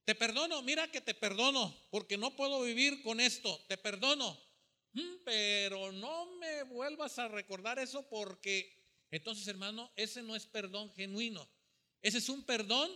[0.04, 4.38] Te perdono, mira que te perdono, porque no puedo vivir con esto, te perdono.
[4.92, 10.92] Mm, pero no me vuelvas a recordar eso porque entonces, hermano, ese no es perdón
[10.92, 11.48] genuino.
[12.02, 12.90] Ese es un perdón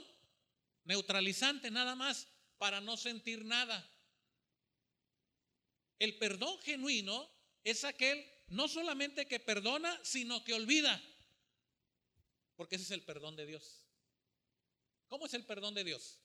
[0.85, 2.27] neutralizante nada más
[2.59, 3.89] para no sentir nada.
[5.99, 7.31] El perdón genuino
[7.63, 11.01] es aquel no solamente que perdona, sino que olvida.
[12.57, 13.87] Porque ese es el perdón de Dios.
[15.07, 16.19] ¿Cómo es el perdón de Dios?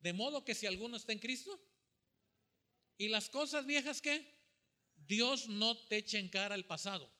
[0.00, 1.60] De modo que si alguno está en Cristo
[2.96, 4.40] y las cosas viejas que
[4.96, 7.10] Dios no te echa en cara el pasado.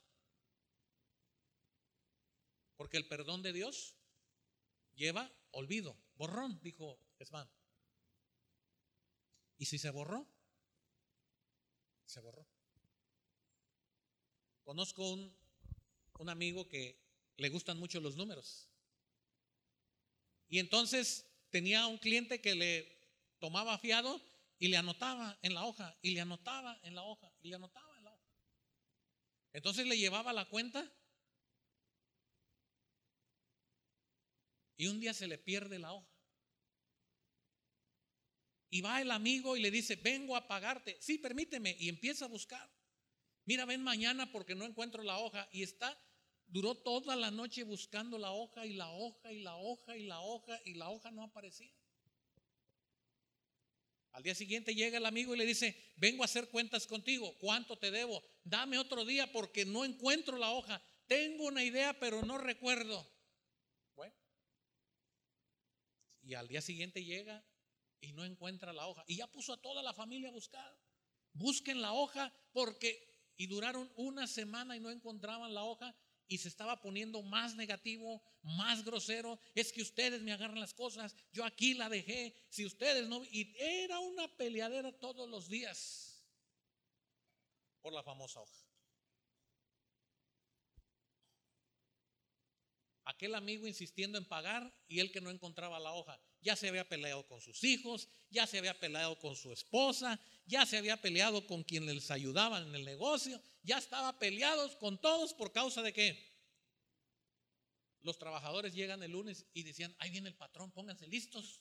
[2.76, 3.97] Porque el perdón de Dios
[4.95, 7.51] lleva olvido, borrón, dijo Esmán.
[9.59, 10.26] ¿Y si se borró?
[12.07, 12.47] Se borró.
[14.64, 15.37] Conozco un,
[16.18, 16.99] un amigo que
[17.37, 18.70] le gustan mucho los números.
[20.49, 23.01] Y entonces tenía un cliente que le
[23.38, 24.20] tomaba fiado
[24.59, 27.96] y le anotaba en la hoja, y le anotaba en la hoja, y le anotaba
[27.98, 28.30] en la hoja.
[29.53, 30.90] Entonces le llevaba la cuenta
[34.76, 36.09] y un día se le pierde la hoja.
[38.70, 40.96] Y va el amigo y le dice, vengo a pagarte.
[41.01, 41.76] Sí, permíteme.
[41.78, 42.70] Y empieza a buscar.
[43.44, 45.48] Mira, ven mañana porque no encuentro la hoja.
[45.53, 46.01] Y está,
[46.51, 50.20] duró toda la noche buscando la hoja y la hoja y la hoja y la
[50.20, 51.72] hoja y la hoja no aparecía.
[54.12, 57.78] Al día siguiente llega el amigo y le dice, vengo a hacer cuentas contigo, ¿cuánto
[57.78, 58.22] te debo?
[58.42, 60.82] Dame otro día porque no encuentro la hoja.
[61.07, 63.09] Tengo una idea, pero no recuerdo.
[63.94, 64.14] Bueno.
[66.22, 67.44] Y al día siguiente llega
[68.01, 69.05] y no encuentra la hoja.
[69.07, 70.76] Y ya puso a toda la familia a buscar.
[71.32, 73.09] Busquen la hoja porque...
[73.36, 75.96] Y duraron una semana y no encontraban la hoja
[76.31, 79.39] y se estaba poniendo más negativo, más grosero.
[79.57, 83.24] Es que ustedes me agarran las cosas, yo aquí la dejé, si ustedes no...
[83.24, 86.24] Y era una peleadera todos los días
[87.83, 88.64] por la famosa hoja.
[93.05, 96.16] Aquel amigo insistiendo en pagar y él que no encontraba la hoja.
[96.43, 100.64] Ya se había peleado con sus hijos, ya se había peleado con su esposa, ya
[100.64, 105.34] se había peleado con quien les ayudaba en el negocio, ya estaba peleados con todos
[105.34, 106.30] por causa de que
[108.02, 111.61] los trabajadores llegan el lunes y decían, ahí viene el patrón, pónganse listos,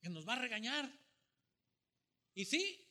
[0.00, 0.90] que nos va a regañar.
[2.34, 2.88] Y sí,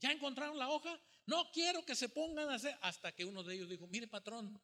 [0.00, 3.54] ya encontraron la hoja, no quiero que se pongan a hacer, hasta que uno de
[3.54, 4.60] ellos dijo, mire patrón,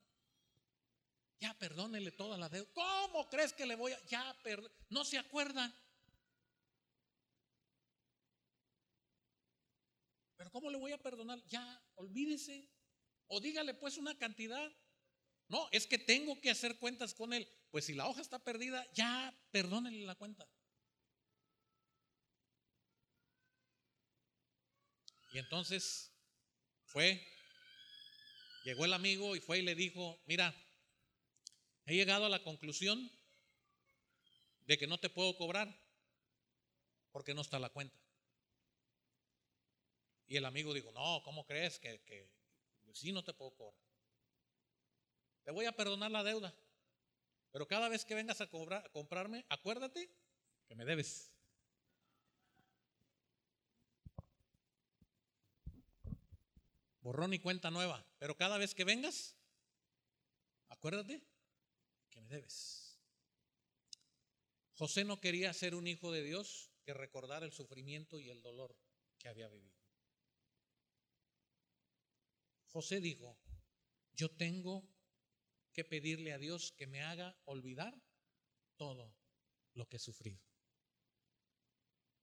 [1.39, 2.69] ya perdónele toda la deuda.
[2.73, 4.07] ¿Cómo crees que le voy a.?
[4.07, 4.73] Ya, perdón.
[4.89, 5.73] No se acuerda.
[10.37, 11.43] Pero ¿cómo le voy a perdonar?
[11.47, 12.69] Ya, olvídese.
[13.29, 14.71] O dígale pues una cantidad.
[15.49, 17.49] No, es que tengo que hacer cuentas con él.
[17.71, 20.47] Pues si la hoja está perdida, ya perdónele la cuenta.
[25.33, 26.13] Y entonces
[26.85, 27.23] fue,
[28.65, 30.55] llegó el amigo y fue y le dijo, mira,
[31.85, 33.11] he llegado a la conclusión
[34.67, 35.79] de que no te puedo cobrar
[37.13, 38.06] porque no está la cuenta.
[40.27, 42.29] Y el amigo dijo, no, ¿cómo crees que, que
[42.93, 43.81] sí no te puedo cobrar?
[45.45, 46.53] Te voy a perdonar la deuda,
[47.53, 50.11] pero cada vez que vengas a, cobrar, a comprarme, acuérdate
[50.67, 51.33] que me debes.
[57.01, 59.37] Borrón y cuenta nueva, pero cada vez que vengas,
[60.69, 61.23] acuérdate
[62.11, 62.99] que me debes.
[64.75, 68.77] José no quería ser un hijo de Dios que recordara el sufrimiento y el dolor
[69.19, 69.76] que había vivido.
[72.77, 73.41] José dijo,
[74.13, 74.87] yo tengo
[75.73, 77.99] que pedirle a Dios que me haga olvidar
[78.77, 79.17] todo
[79.73, 80.45] lo que he sufrido.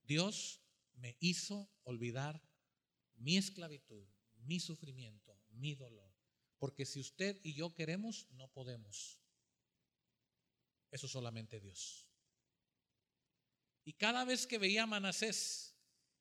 [0.03, 0.61] Dios
[0.93, 2.39] me hizo olvidar
[3.15, 4.07] mi esclavitud,
[4.45, 6.13] mi sufrimiento, mi dolor.
[6.59, 9.19] Porque si usted y yo queremos, no podemos.
[10.91, 12.07] Eso solamente Dios.
[13.85, 15.75] Y cada vez que veía a Manasés,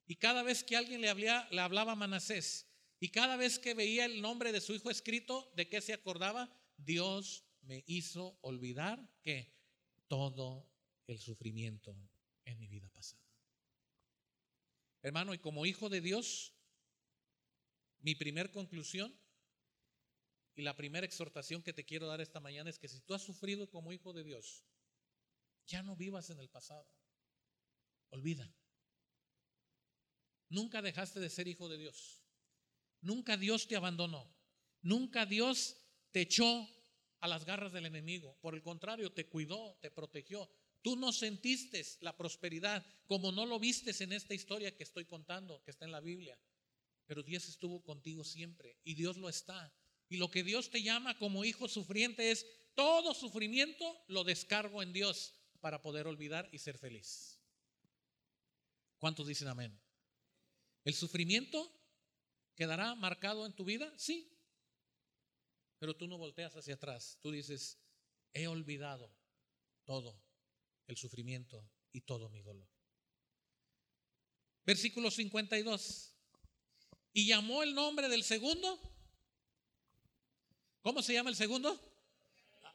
[0.07, 2.72] y cada vez que alguien le hablaba, le hablaba a Manasés,
[3.03, 6.57] y cada vez que veía el nombre de su hijo escrito, ¿de qué se acordaba?
[6.77, 9.53] Dios me hizo olvidar que
[10.07, 10.71] todo
[11.09, 11.97] el sufrimiento
[12.45, 13.21] en mi vida pasada.
[15.03, 16.55] Hermano, y como hijo de Dios,
[17.99, 19.13] mi primer conclusión
[20.55, 23.23] y la primera exhortación que te quiero dar esta mañana es que si tú has
[23.23, 24.65] sufrido como hijo de Dios,
[25.67, 26.87] ya no vivas en el pasado.
[28.11, 28.55] Olvida.
[30.51, 32.22] Nunca dejaste de ser hijo de Dios.
[33.03, 34.33] Nunca Dios te abandonó.
[34.81, 35.77] Nunca Dios
[36.11, 36.69] te echó
[37.21, 38.37] a las garras del enemigo.
[38.41, 40.51] Por el contrario, te cuidó, te protegió.
[40.83, 45.63] Tú no sentiste la prosperidad como no lo vistes en esta historia que estoy contando,
[45.63, 46.39] que está en la Biblia.
[47.07, 49.73] Pero Dios estuvo contigo siempre y Dios lo está.
[50.09, 54.93] Y lo que Dios te llama como hijo sufriente es todo sufrimiento lo descargo en
[54.93, 57.39] Dios para poder olvidar y ser feliz.
[58.99, 59.81] ¿Cuántos dicen amén?
[60.85, 61.73] El sufrimiento
[62.55, 63.93] ¿Quedará marcado en tu vida?
[63.97, 64.31] Sí.
[65.79, 67.19] Pero tú no volteas hacia atrás.
[67.21, 67.79] Tú dices,
[68.33, 69.13] he olvidado
[69.85, 70.23] todo
[70.87, 72.69] el sufrimiento y todo mi dolor.
[74.65, 76.15] Versículo 52.
[77.15, 78.79] Y llamó el nombre del segundo.
[80.81, 81.81] ¿Cómo se llama el segundo?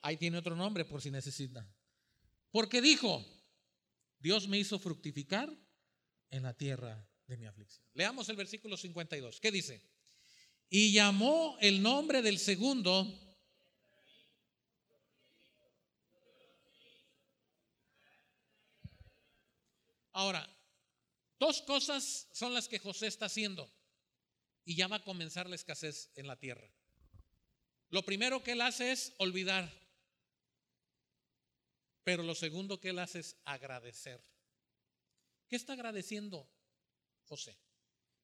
[0.01, 1.67] Ahí tiene otro nombre por si necesita.
[2.51, 3.25] Porque dijo,
[4.19, 5.53] Dios me hizo fructificar
[6.29, 7.85] en la tierra de mi aflicción.
[7.93, 9.39] Leamos el versículo 52.
[9.39, 9.81] ¿Qué dice?
[10.69, 13.05] Y llamó el nombre del segundo.
[20.13, 20.49] Ahora,
[21.39, 23.71] dos cosas son las que José está haciendo
[24.65, 26.67] y ya va a comenzar la escasez en la tierra.
[27.89, 29.71] Lo primero que él hace es olvidar,
[32.03, 34.21] pero lo segundo que él hace es agradecer.
[35.47, 36.49] ¿Qué está agradeciendo
[37.27, 37.57] José?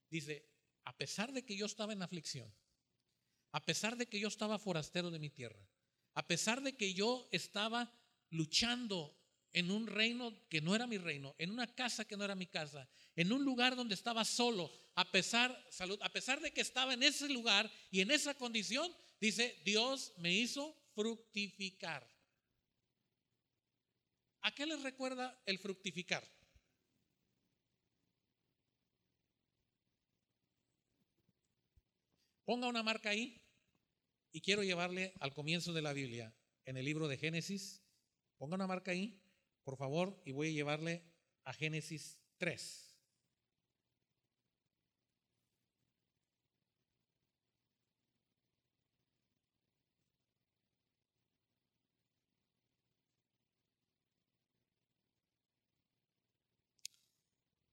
[0.09, 0.45] Dice,
[0.85, 2.51] a pesar de que yo estaba en aflicción,
[3.51, 5.67] a pesar de que yo estaba forastero de mi tierra,
[6.15, 7.91] a pesar de que yo estaba
[8.29, 9.15] luchando
[9.51, 12.47] en un reino que no era mi reino, en una casa que no era mi
[12.47, 15.55] casa, en un lugar donde estaba solo, a pesar,
[16.01, 20.33] a pesar de que estaba en ese lugar y en esa condición, dice, Dios me
[20.33, 22.07] hizo fructificar.
[24.41, 26.27] ¿A qué les recuerda el fructificar?
[32.53, 33.41] Ponga una marca ahí
[34.31, 36.35] y quiero llevarle al comienzo de la Biblia,
[36.65, 37.81] en el libro de Génesis.
[38.37, 39.19] Ponga una marca ahí,
[39.63, 41.01] por favor, y voy a llevarle
[41.45, 42.95] a Génesis 3.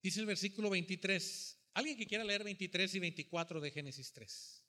[0.02, 1.58] Dice el versículo 23.
[1.74, 4.59] Alguien que quiera leer 23 y 24 de Génesis 3.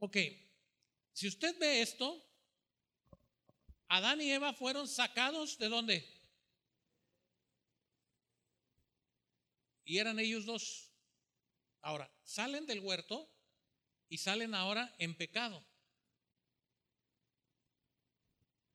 [0.00, 0.16] Ok,
[1.12, 2.26] si usted ve esto,
[3.86, 6.20] Adán y Eva fueron sacados de dónde?
[9.84, 10.90] Y eran ellos dos.
[11.82, 13.30] Ahora, salen del huerto
[14.08, 15.62] y salen ahora en pecado.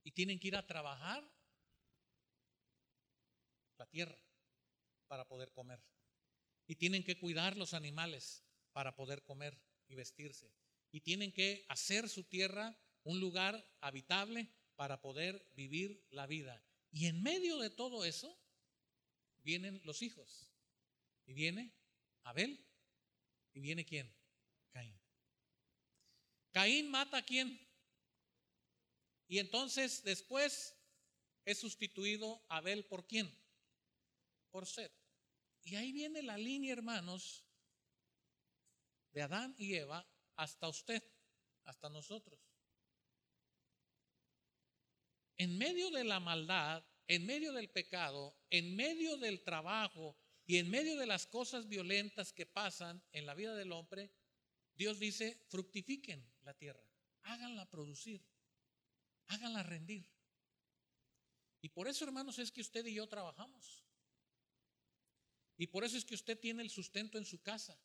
[0.03, 1.27] Y tienen que ir a trabajar
[3.77, 4.19] la tierra
[5.07, 5.81] para poder comer.
[6.67, 10.53] Y tienen que cuidar los animales para poder comer y vestirse.
[10.95, 12.73] Y tienen que hacer su tierra
[13.03, 16.63] un lugar habitable para poder vivir la vida.
[16.89, 18.39] Y en medio de todo eso
[19.43, 20.49] vienen los hijos.
[21.25, 21.75] Y viene
[22.23, 22.65] Abel.
[23.51, 24.09] ¿Y viene quién?
[24.71, 24.97] Caín.
[26.53, 27.59] Caín mata a quién?
[29.27, 30.77] Y entonces después
[31.43, 33.37] es sustituido Abel por quién?
[34.49, 34.93] Por Seth.
[35.61, 37.43] Y ahí viene la línea, hermanos,
[39.11, 41.03] de Adán y Eva hasta usted,
[41.63, 42.39] hasta nosotros.
[45.37, 50.17] En medio de la maldad, en medio del pecado, en medio del trabajo,
[50.47, 54.11] y en medio de las cosas violentas que pasan en la vida del hombre,
[54.75, 56.87] Dios dice, fructifiquen la tierra,
[57.23, 58.23] háganla producir,
[59.27, 60.07] háganla rendir.
[61.61, 63.83] Y por eso, hermanos, es que usted y yo trabajamos.
[65.57, 67.79] Y por eso es que usted tiene el sustento en su casa.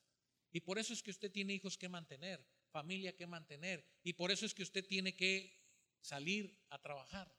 [0.52, 3.84] Y por eso es que usted tiene hijos que mantener, familia que mantener.
[4.02, 5.52] Y por eso es que usted tiene que
[6.00, 7.32] salir a trabajar.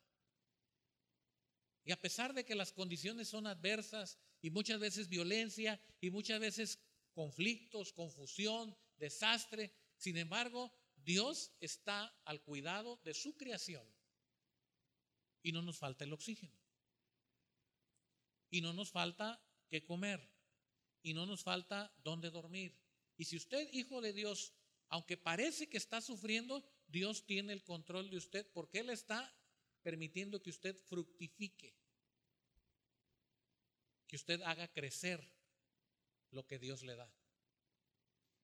[1.84, 6.39] Y a pesar de que las condiciones son adversas y muchas veces violencia y muchas
[6.39, 6.80] veces
[7.14, 9.74] conflictos, confusión, desastre.
[9.97, 13.86] Sin embargo, Dios está al cuidado de su creación
[15.43, 16.55] y no nos falta el oxígeno.
[18.49, 20.30] Y no nos falta qué comer.
[21.03, 22.78] Y no nos falta dónde dormir.
[23.22, 24.51] Y si usted, hijo de Dios,
[24.89, 29.32] aunque parece que está sufriendo, Dios tiene el control de usted porque Él está
[29.84, 31.76] permitiendo que usted fructifique
[34.07, 35.24] que usted haga crecer
[36.32, 37.13] lo que Dios le da.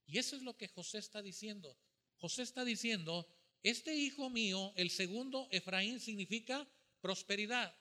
[0.05, 1.75] Y eso es lo que José está diciendo.
[2.17, 3.28] José está diciendo,
[3.63, 6.69] este hijo mío, el segundo Efraín, significa
[7.01, 7.75] prosperidad.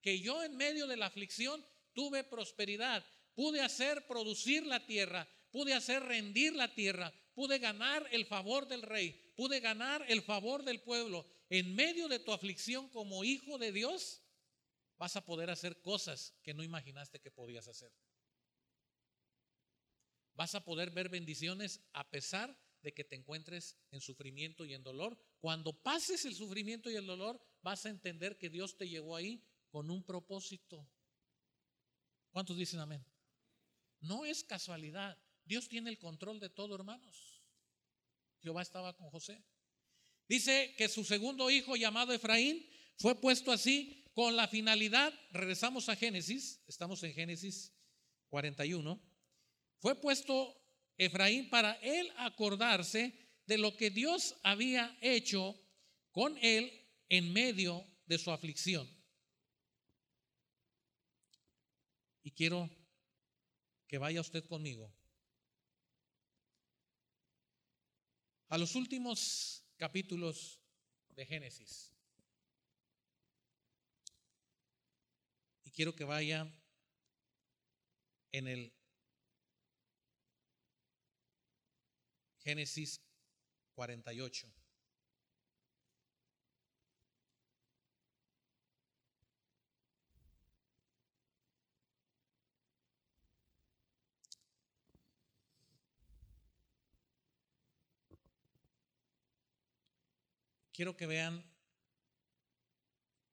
[0.00, 3.04] Que yo en medio de la aflicción tuve prosperidad.
[3.34, 8.82] Pude hacer producir la tierra, pude hacer rendir la tierra, pude ganar el favor del
[8.82, 11.26] rey, pude ganar el favor del pueblo.
[11.50, 14.22] En medio de tu aflicción como hijo de Dios,
[14.98, 17.92] vas a poder hacer cosas que no imaginaste que podías hacer.
[20.34, 24.82] Vas a poder ver bendiciones a pesar de que te encuentres en sufrimiento y en
[24.82, 25.18] dolor.
[25.40, 29.44] Cuando pases el sufrimiento y el dolor, vas a entender que Dios te llevó ahí
[29.70, 30.88] con un propósito.
[32.30, 33.04] ¿Cuántos dicen amén?
[34.00, 35.18] No es casualidad.
[35.48, 37.42] Dios tiene el control de todo, hermanos.
[38.40, 39.42] Jehová estaba con José.
[40.28, 42.68] Dice que su segundo hijo llamado Efraín
[42.98, 47.72] fue puesto así con la finalidad, regresamos a Génesis, estamos en Génesis
[48.28, 49.00] 41,
[49.78, 50.54] fue puesto
[50.98, 53.14] Efraín para él acordarse
[53.46, 55.58] de lo que Dios había hecho
[56.10, 56.70] con él
[57.08, 58.86] en medio de su aflicción.
[62.22, 62.68] Y quiero
[63.86, 64.97] que vaya usted conmigo
[68.48, 70.58] a los últimos capítulos
[71.10, 71.92] de Génesis.
[75.64, 76.50] Y quiero que vaya
[78.32, 78.72] en el
[82.38, 83.00] Génesis
[83.74, 84.57] 48.
[100.78, 101.44] Quiero que vean,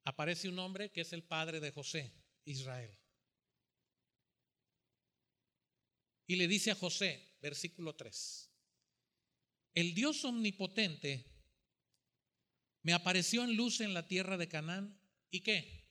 [0.03, 2.11] aparece un hombre que es el padre de José,
[2.43, 2.97] Israel.
[6.25, 8.51] Y le dice a José, versículo 3,
[9.75, 11.23] el Dios omnipotente
[12.81, 15.87] me apareció en luz en la tierra de Canaán y qué?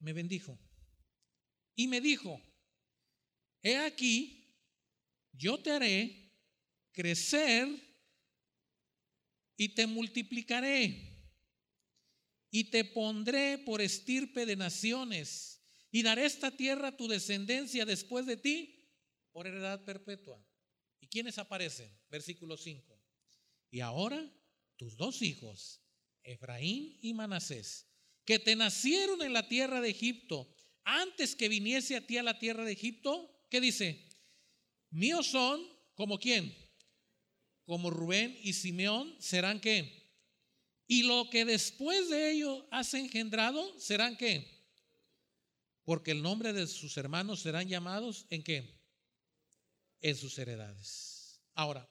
[0.00, 0.58] Me bendijo.
[1.76, 2.42] Y me dijo,
[3.62, 4.52] he aquí,
[5.30, 6.32] yo te haré
[6.90, 7.93] crecer
[9.56, 11.14] y te multiplicaré
[12.50, 18.26] y te pondré por estirpe de naciones y daré esta tierra a tu descendencia después
[18.26, 18.92] de ti
[19.32, 20.40] por heredad perpetua.
[21.00, 21.90] ¿Y quiénes aparecen?
[22.08, 22.96] Versículo 5.
[23.70, 24.32] Y ahora
[24.76, 25.82] tus dos hijos,
[26.22, 27.86] Efraín y Manasés,
[28.24, 32.38] que te nacieron en la tierra de Egipto, antes que viniese a ti a la
[32.38, 34.08] tierra de Egipto, ¿qué dice?
[34.90, 35.60] Míos son
[35.94, 36.54] como quién?
[37.64, 40.04] Como Rubén y Simeón serán qué?
[40.86, 44.46] Y lo que después de ello has engendrado serán qué?
[45.84, 48.78] Porque el nombre de sus hermanos serán llamados en qué?
[50.00, 51.40] En sus heredades.
[51.54, 51.88] Ahora,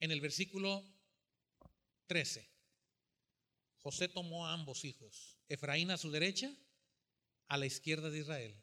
[0.00, 0.82] En el versículo
[2.06, 2.50] 13,
[3.76, 6.56] José tomó a ambos hijos, Efraín a su derecha,
[7.48, 8.56] a la izquierda de Israel,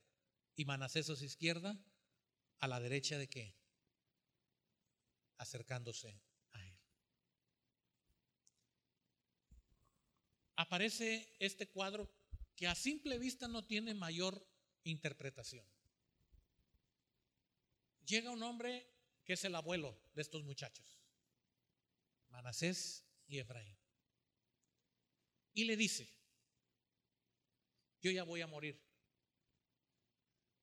[0.56, 1.80] y Manasés a su izquierda,
[2.60, 3.56] a la derecha de qué?
[5.38, 6.20] Acercándose
[6.52, 6.78] a él.
[10.56, 12.12] Aparece este cuadro
[12.56, 14.46] que a simple vista no tiene mayor
[14.84, 15.66] interpretación.
[18.06, 18.90] Llega un hombre
[19.24, 21.00] que es el abuelo de estos muchachos.
[22.30, 23.78] Manasés y Efraín.
[25.54, 26.10] Y le dice,
[28.02, 28.80] yo ya voy a morir,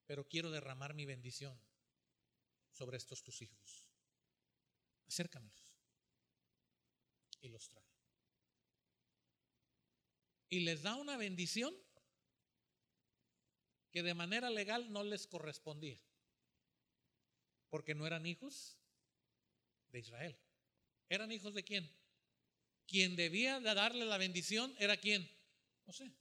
[0.07, 1.59] pero quiero derramar mi bendición
[2.75, 3.87] sobre estos tus hijos.
[5.07, 5.73] Acércamelos.
[7.41, 7.85] Y los trae.
[10.49, 11.75] Y les da una bendición
[13.91, 16.01] que de manera legal no les correspondía,
[17.71, 18.77] porque no eran hijos
[19.91, 20.37] de Israel.
[21.09, 21.91] ¿Eran hijos de quién?
[22.87, 25.31] Quien debía de darle la bendición era quién?
[25.87, 26.13] No sé.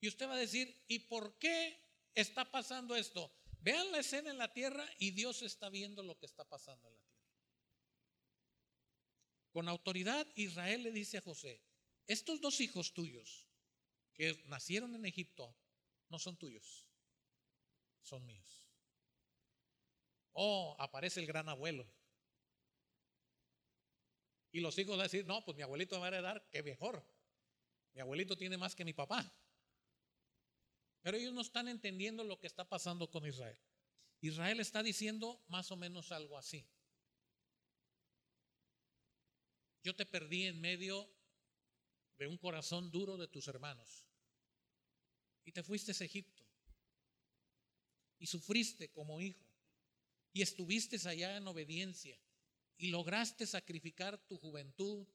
[0.00, 1.80] Y usted va a decir, ¿y por qué
[2.14, 3.32] está pasando esto?
[3.64, 6.94] Vean la escena en la tierra y Dios está viendo lo que está pasando en
[6.94, 7.24] la tierra.
[9.52, 11.62] Con autoridad Israel le dice a José,
[12.06, 13.48] estos dos hijos tuyos
[14.12, 15.56] que nacieron en Egipto
[16.10, 16.86] no son tuyos,
[18.02, 18.66] son míos.
[20.32, 21.90] Oh, aparece el gran abuelo
[24.52, 26.62] y los hijos van a decir, no, pues mi abuelito me va a heredar, que
[26.62, 27.02] mejor.
[27.94, 29.34] Mi abuelito tiene más que mi papá.
[31.04, 33.58] Pero ellos no están entendiendo lo que está pasando con Israel.
[34.22, 36.66] Israel está diciendo más o menos algo así.
[39.82, 41.06] Yo te perdí en medio
[42.16, 44.06] de un corazón duro de tus hermanos.
[45.44, 46.42] Y te fuiste a Egipto.
[48.18, 49.46] Y sufriste como hijo.
[50.32, 52.18] Y estuviste allá en obediencia
[52.78, 55.06] y lograste sacrificar tu juventud,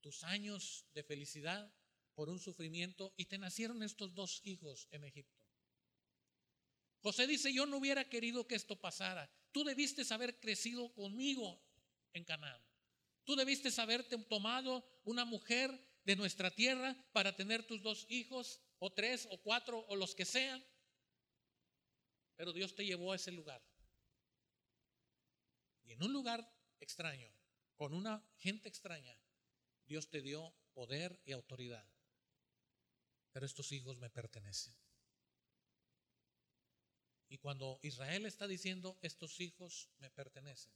[0.00, 1.70] tus años de felicidad
[2.14, 5.44] por un sufrimiento y te nacieron estos dos hijos en Egipto.
[7.00, 9.30] José dice, yo no hubiera querido que esto pasara.
[9.52, 11.60] Tú debiste haber crecido conmigo
[12.14, 12.60] en Canaán.
[13.24, 15.70] Tú debiste haberte tomado una mujer
[16.04, 20.24] de nuestra tierra para tener tus dos hijos, o tres, o cuatro, o los que
[20.24, 20.64] sean.
[22.36, 23.62] Pero Dios te llevó a ese lugar.
[25.84, 26.50] Y en un lugar
[26.80, 27.30] extraño,
[27.76, 29.16] con una gente extraña,
[29.86, 31.86] Dios te dio poder y autoridad.
[33.34, 34.72] Pero estos hijos me pertenecen.
[37.28, 40.72] Y cuando Israel está diciendo, estos hijos me pertenecen,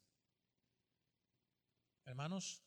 [2.04, 2.64] hermanos,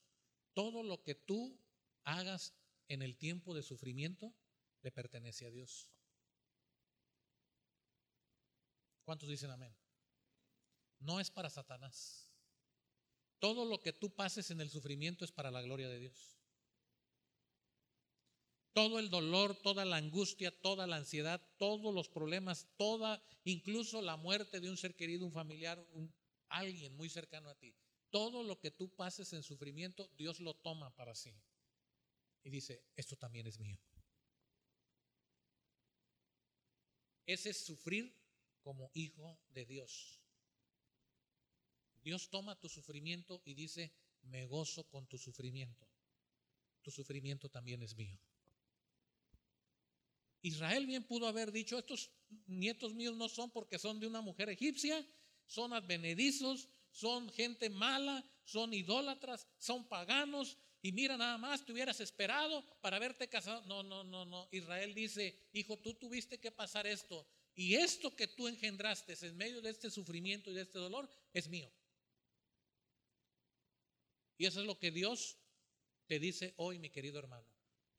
[0.53, 1.59] todo lo que tú
[2.05, 2.53] hagas
[2.87, 4.33] en el tiempo de sufrimiento
[4.81, 5.89] le pertenece a Dios.
[9.03, 9.75] ¿Cuántos dicen amén?
[10.99, 12.31] No es para Satanás.
[13.39, 16.40] Todo lo que tú pases en el sufrimiento es para la gloria de Dios.
[18.73, 24.15] Todo el dolor, toda la angustia, toda la ansiedad, todos los problemas, toda, incluso la
[24.15, 25.85] muerte de un ser querido, un familiar,
[26.47, 27.75] alguien muy cercano a ti.
[28.09, 31.33] Todo lo que tú pases en sufrimiento, Dios lo toma para sí.
[32.43, 33.77] Y dice, esto también es mío.
[37.25, 38.13] Ese es sufrir
[38.61, 40.19] como hijo de Dios.
[42.03, 43.93] Dios toma tu sufrimiento y dice,
[44.23, 45.87] me gozo con tu sufrimiento.
[46.81, 48.19] Tu sufrimiento también es mío.
[50.41, 52.09] Israel bien pudo haber dicho, estos
[52.47, 55.05] nietos míos no son porque son de una mujer egipcia,
[55.45, 61.99] son advenedizos, son gente mala, son idólatras, son paganos, y mira nada más, te hubieras
[61.99, 63.61] esperado para haberte casado.
[63.65, 64.49] No, no, no, no.
[64.51, 69.61] Israel dice, hijo, tú tuviste que pasar esto, y esto que tú engendraste en medio
[69.61, 71.71] de este sufrimiento y de este dolor es mío.
[74.37, 75.37] Y eso es lo que Dios
[76.07, 77.50] te dice hoy, mi querido hermano.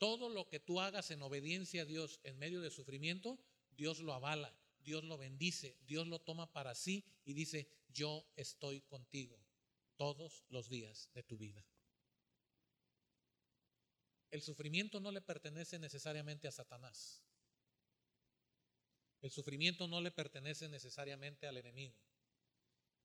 [0.02, 3.38] Todo lo que tú hagas en obediencia a Dios en medio de sufrimiento,
[3.76, 8.80] Dios lo avala, Dios lo bendice, Dios lo toma para sí y dice, yo estoy
[8.80, 9.38] contigo
[9.96, 11.64] todos los días de tu vida.
[14.32, 17.22] El sufrimiento no le pertenece necesariamente a Satanás.
[19.20, 21.94] El sufrimiento no le pertenece necesariamente al enemigo.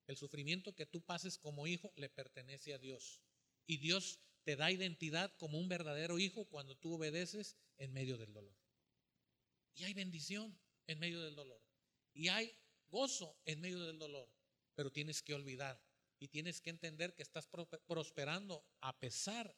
[0.08, 3.20] El sufrimiento que tú pases como hijo le pertenece a Dios.
[3.68, 8.32] Y Dios te da identidad como un verdadero hijo cuando tú obedeces en medio del
[8.32, 8.56] dolor.
[9.74, 11.62] Y hay bendición en medio del dolor.
[12.12, 12.56] Y hay
[12.88, 14.28] gozo en medio del dolor.
[14.74, 15.80] Pero tienes que olvidar
[16.18, 17.48] y tienes que entender que estás
[17.86, 19.54] prosperando a pesar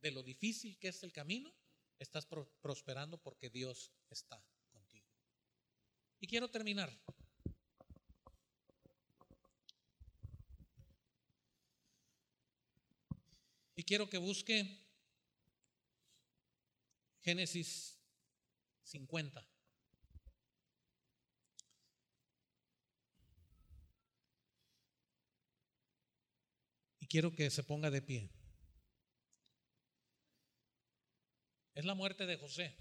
[0.00, 1.54] de lo difícil que es el camino.
[1.98, 2.26] Estás
[2.60, 5.08] prosperando porque Dios está contigo.
[6.20, 6.92] Y quiero terminar
[13.86, 14.80] Quiero que busque
[17.20, 17.98] Génesis
[18.84, 19.46] 50.
[27.00, 28.30] Y quiero que se ponga de pie.
[31.74, 32.76] Es la muerte de José.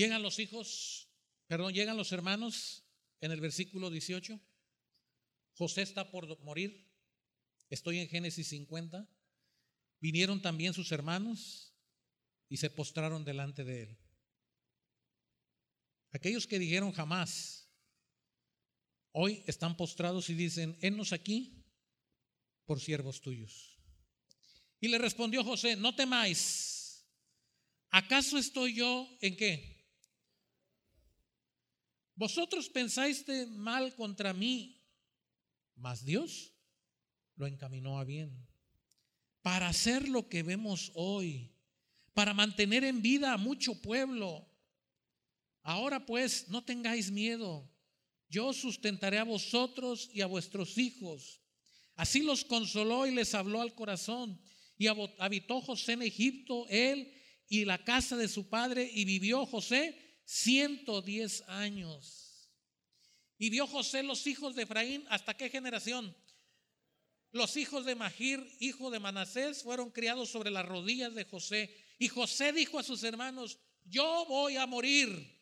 [0.00, 1.10] Llegan los hijos,
[1.46, 2.86] perdón, llegan los hermanos
[3.20, 4.40] en el versículo 18.
[5.52, 6.90] José está por morir.
[7.68, 9.06] Estoy en Génesis 50.
[10.00, 11.74] Vinieron también sus hermanos
[12.48, 13.98] y se postraron delante de él.
[16.12, 17.68] Aquellos que dijeron jamás,
[19.12, 21.62] hoy están postrados y dicen, ennos aquí
[22.64, 23.78] por siervos tuyos.
[24.80, 27.06] Y le respondió José, no temáis,
[27.90, 29.79] ¿acaso estoy yo en qué?
[32.14, 34.80] Vosotros pensáis mal contra mí,
[35.74, 36.52] mas Dios
[37.36, 38.46] lo encaminó a bien.
[39.42, 41.50] Para hacer lo que vemos hoy,
[42.12, 44.46] para mantener en vida a mucho pueblo.
[45.62, 47.70] Ahora pues, no tengáis miedo.
[48.28, 51.40] Yo sustentaré a vosotros y a vuestros hijos.
[51.96, 54.40] Así los consoló y les habló al corazón.
[54.76, 57.12] Y habitó José en Egipto, él
[57.48, 62.48] y la casa de su padre, y vivió José 110 años.
[63.36, 66.16] Y vio José los hijos de Efraín, ¿hasta qué generación?
[67.32, 71.76] Los hijos de Magir, hijo de Manasés, fueron criados sobre las rodillas de José.
[71.98, 75.36] Y José dijo a sus hermanos, yo voy a morir.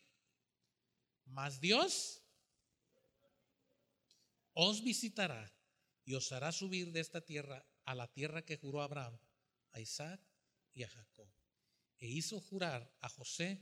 [1.27, 2.23] Mas Dios
[4.55, 5.53] os visitará
[6.07, 9.19] y os hará subir de esta tierra a la tierra que juró Abraham,
[9.73, 10.21] a Isaac
[10.73, 11.29] y a Jacob.
[11.99, 13.61] E hizo jurar a José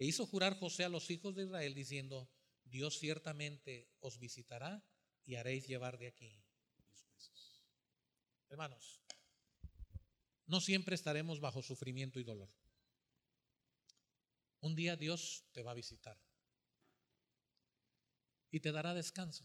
[0.00, 2.30] e hizo jurar José a los hijos de Israel diciendo,
[2.64, 4.82] Dios ciertamente os visitará
[5.26, 6.42] y haréis llevar de aquí
[6.78, 7.06] mis.
[8.48, 9.02] Hermanos,
[10.46, 12.48] no siempre estaremos bajo sufrimiento y dolor.
[14.60, 16.18] Un día Dios te va a visitar
[18.50, 19.44] y te dará descanso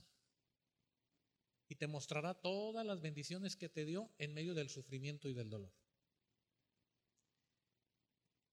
[1.68, 5.50] y te mostrará todas las bendiciones que te dio en medio del sufrimiento y del
[5.50, 5.74] dolor.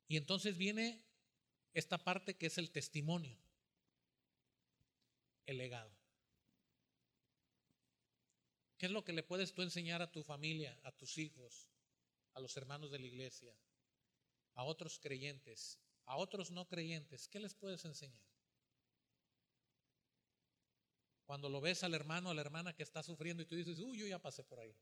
[0.09, 1.12] Y entonces viene
[1.73, 3.37] esta parte que es el testimonio,
[5.47, 5.91] el legado.
[8.79, 11.69] ¿Qué es lo que le puedes tú enseñar a tu familia, a tus hijos,
[12.35, 13.55] a los hermanos de la iglesia,
[14.55, 18.27] a otros creyentes, a otros no creyentes, ¿qué les puedes enseñar?
[21.25, 23.99] Cuando lo ves al hermano, a la hermana que está sufriendo y tú dices, uy,
[23.99, 24.77] yo ya pasé por ahí.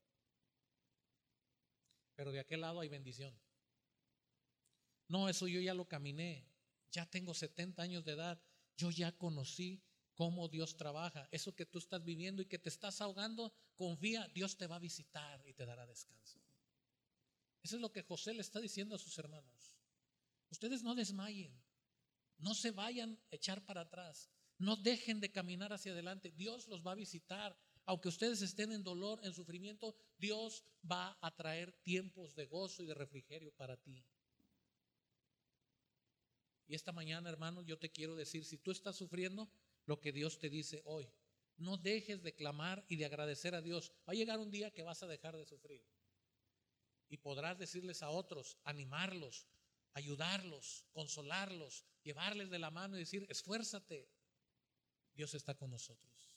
[2.17, 3.39] Pero de aquel lado hay bendición.
[5.09, 6.50] No, eso yo ya lo caminé.
[6.91, 8.41] Ya tengo 70 años de edad.
[8.77, 9.83] Yo ya conocí
[10.15, 11.29] cómo Dios trabaja.
[11.31, 14.81] Eso que tú estás viviendo y que te estás ahogando, confía, Dios te va a
[14.81, 16.41] visitar y te dará descanso.
[17.63, 19.75] Eso es lo que José le está diciendo a sus hermanos.
[20.51, 21.59] Ustedes no desmayen,
[22.39, 26.33] no se vayan a echar para atrás, no dejen de caminar hacia adelante.
[26.33, 27.57] Dios los va a visitar.
[27.87, 32.87] Aunque ustedes estén en dolor, en sufrimiento, Dios va a traer tiempos de gozo y
[32.87, 34.05] de refrigerio para ti.
[36.71, 39.51] Y esta mañana, hermano, yo te quiero decir, si tú estás sufriendo,
[39.87, 41.11] lo que Dios te dice hoy,
[41.57, 43.91] no dejes de clamar y de agradecer a Dios.
[44.09, 45.85] Va a llegar un día que vas a dejar de sufrir.
[47.09, 49.49] Y podrás decirles a otros, animarlos,
[49.95, 54.09] ayudarlos, consolarlos, llevarles de la mano y decir, esfuérzate.
[55.13, 56.30] Dios está con nosotros.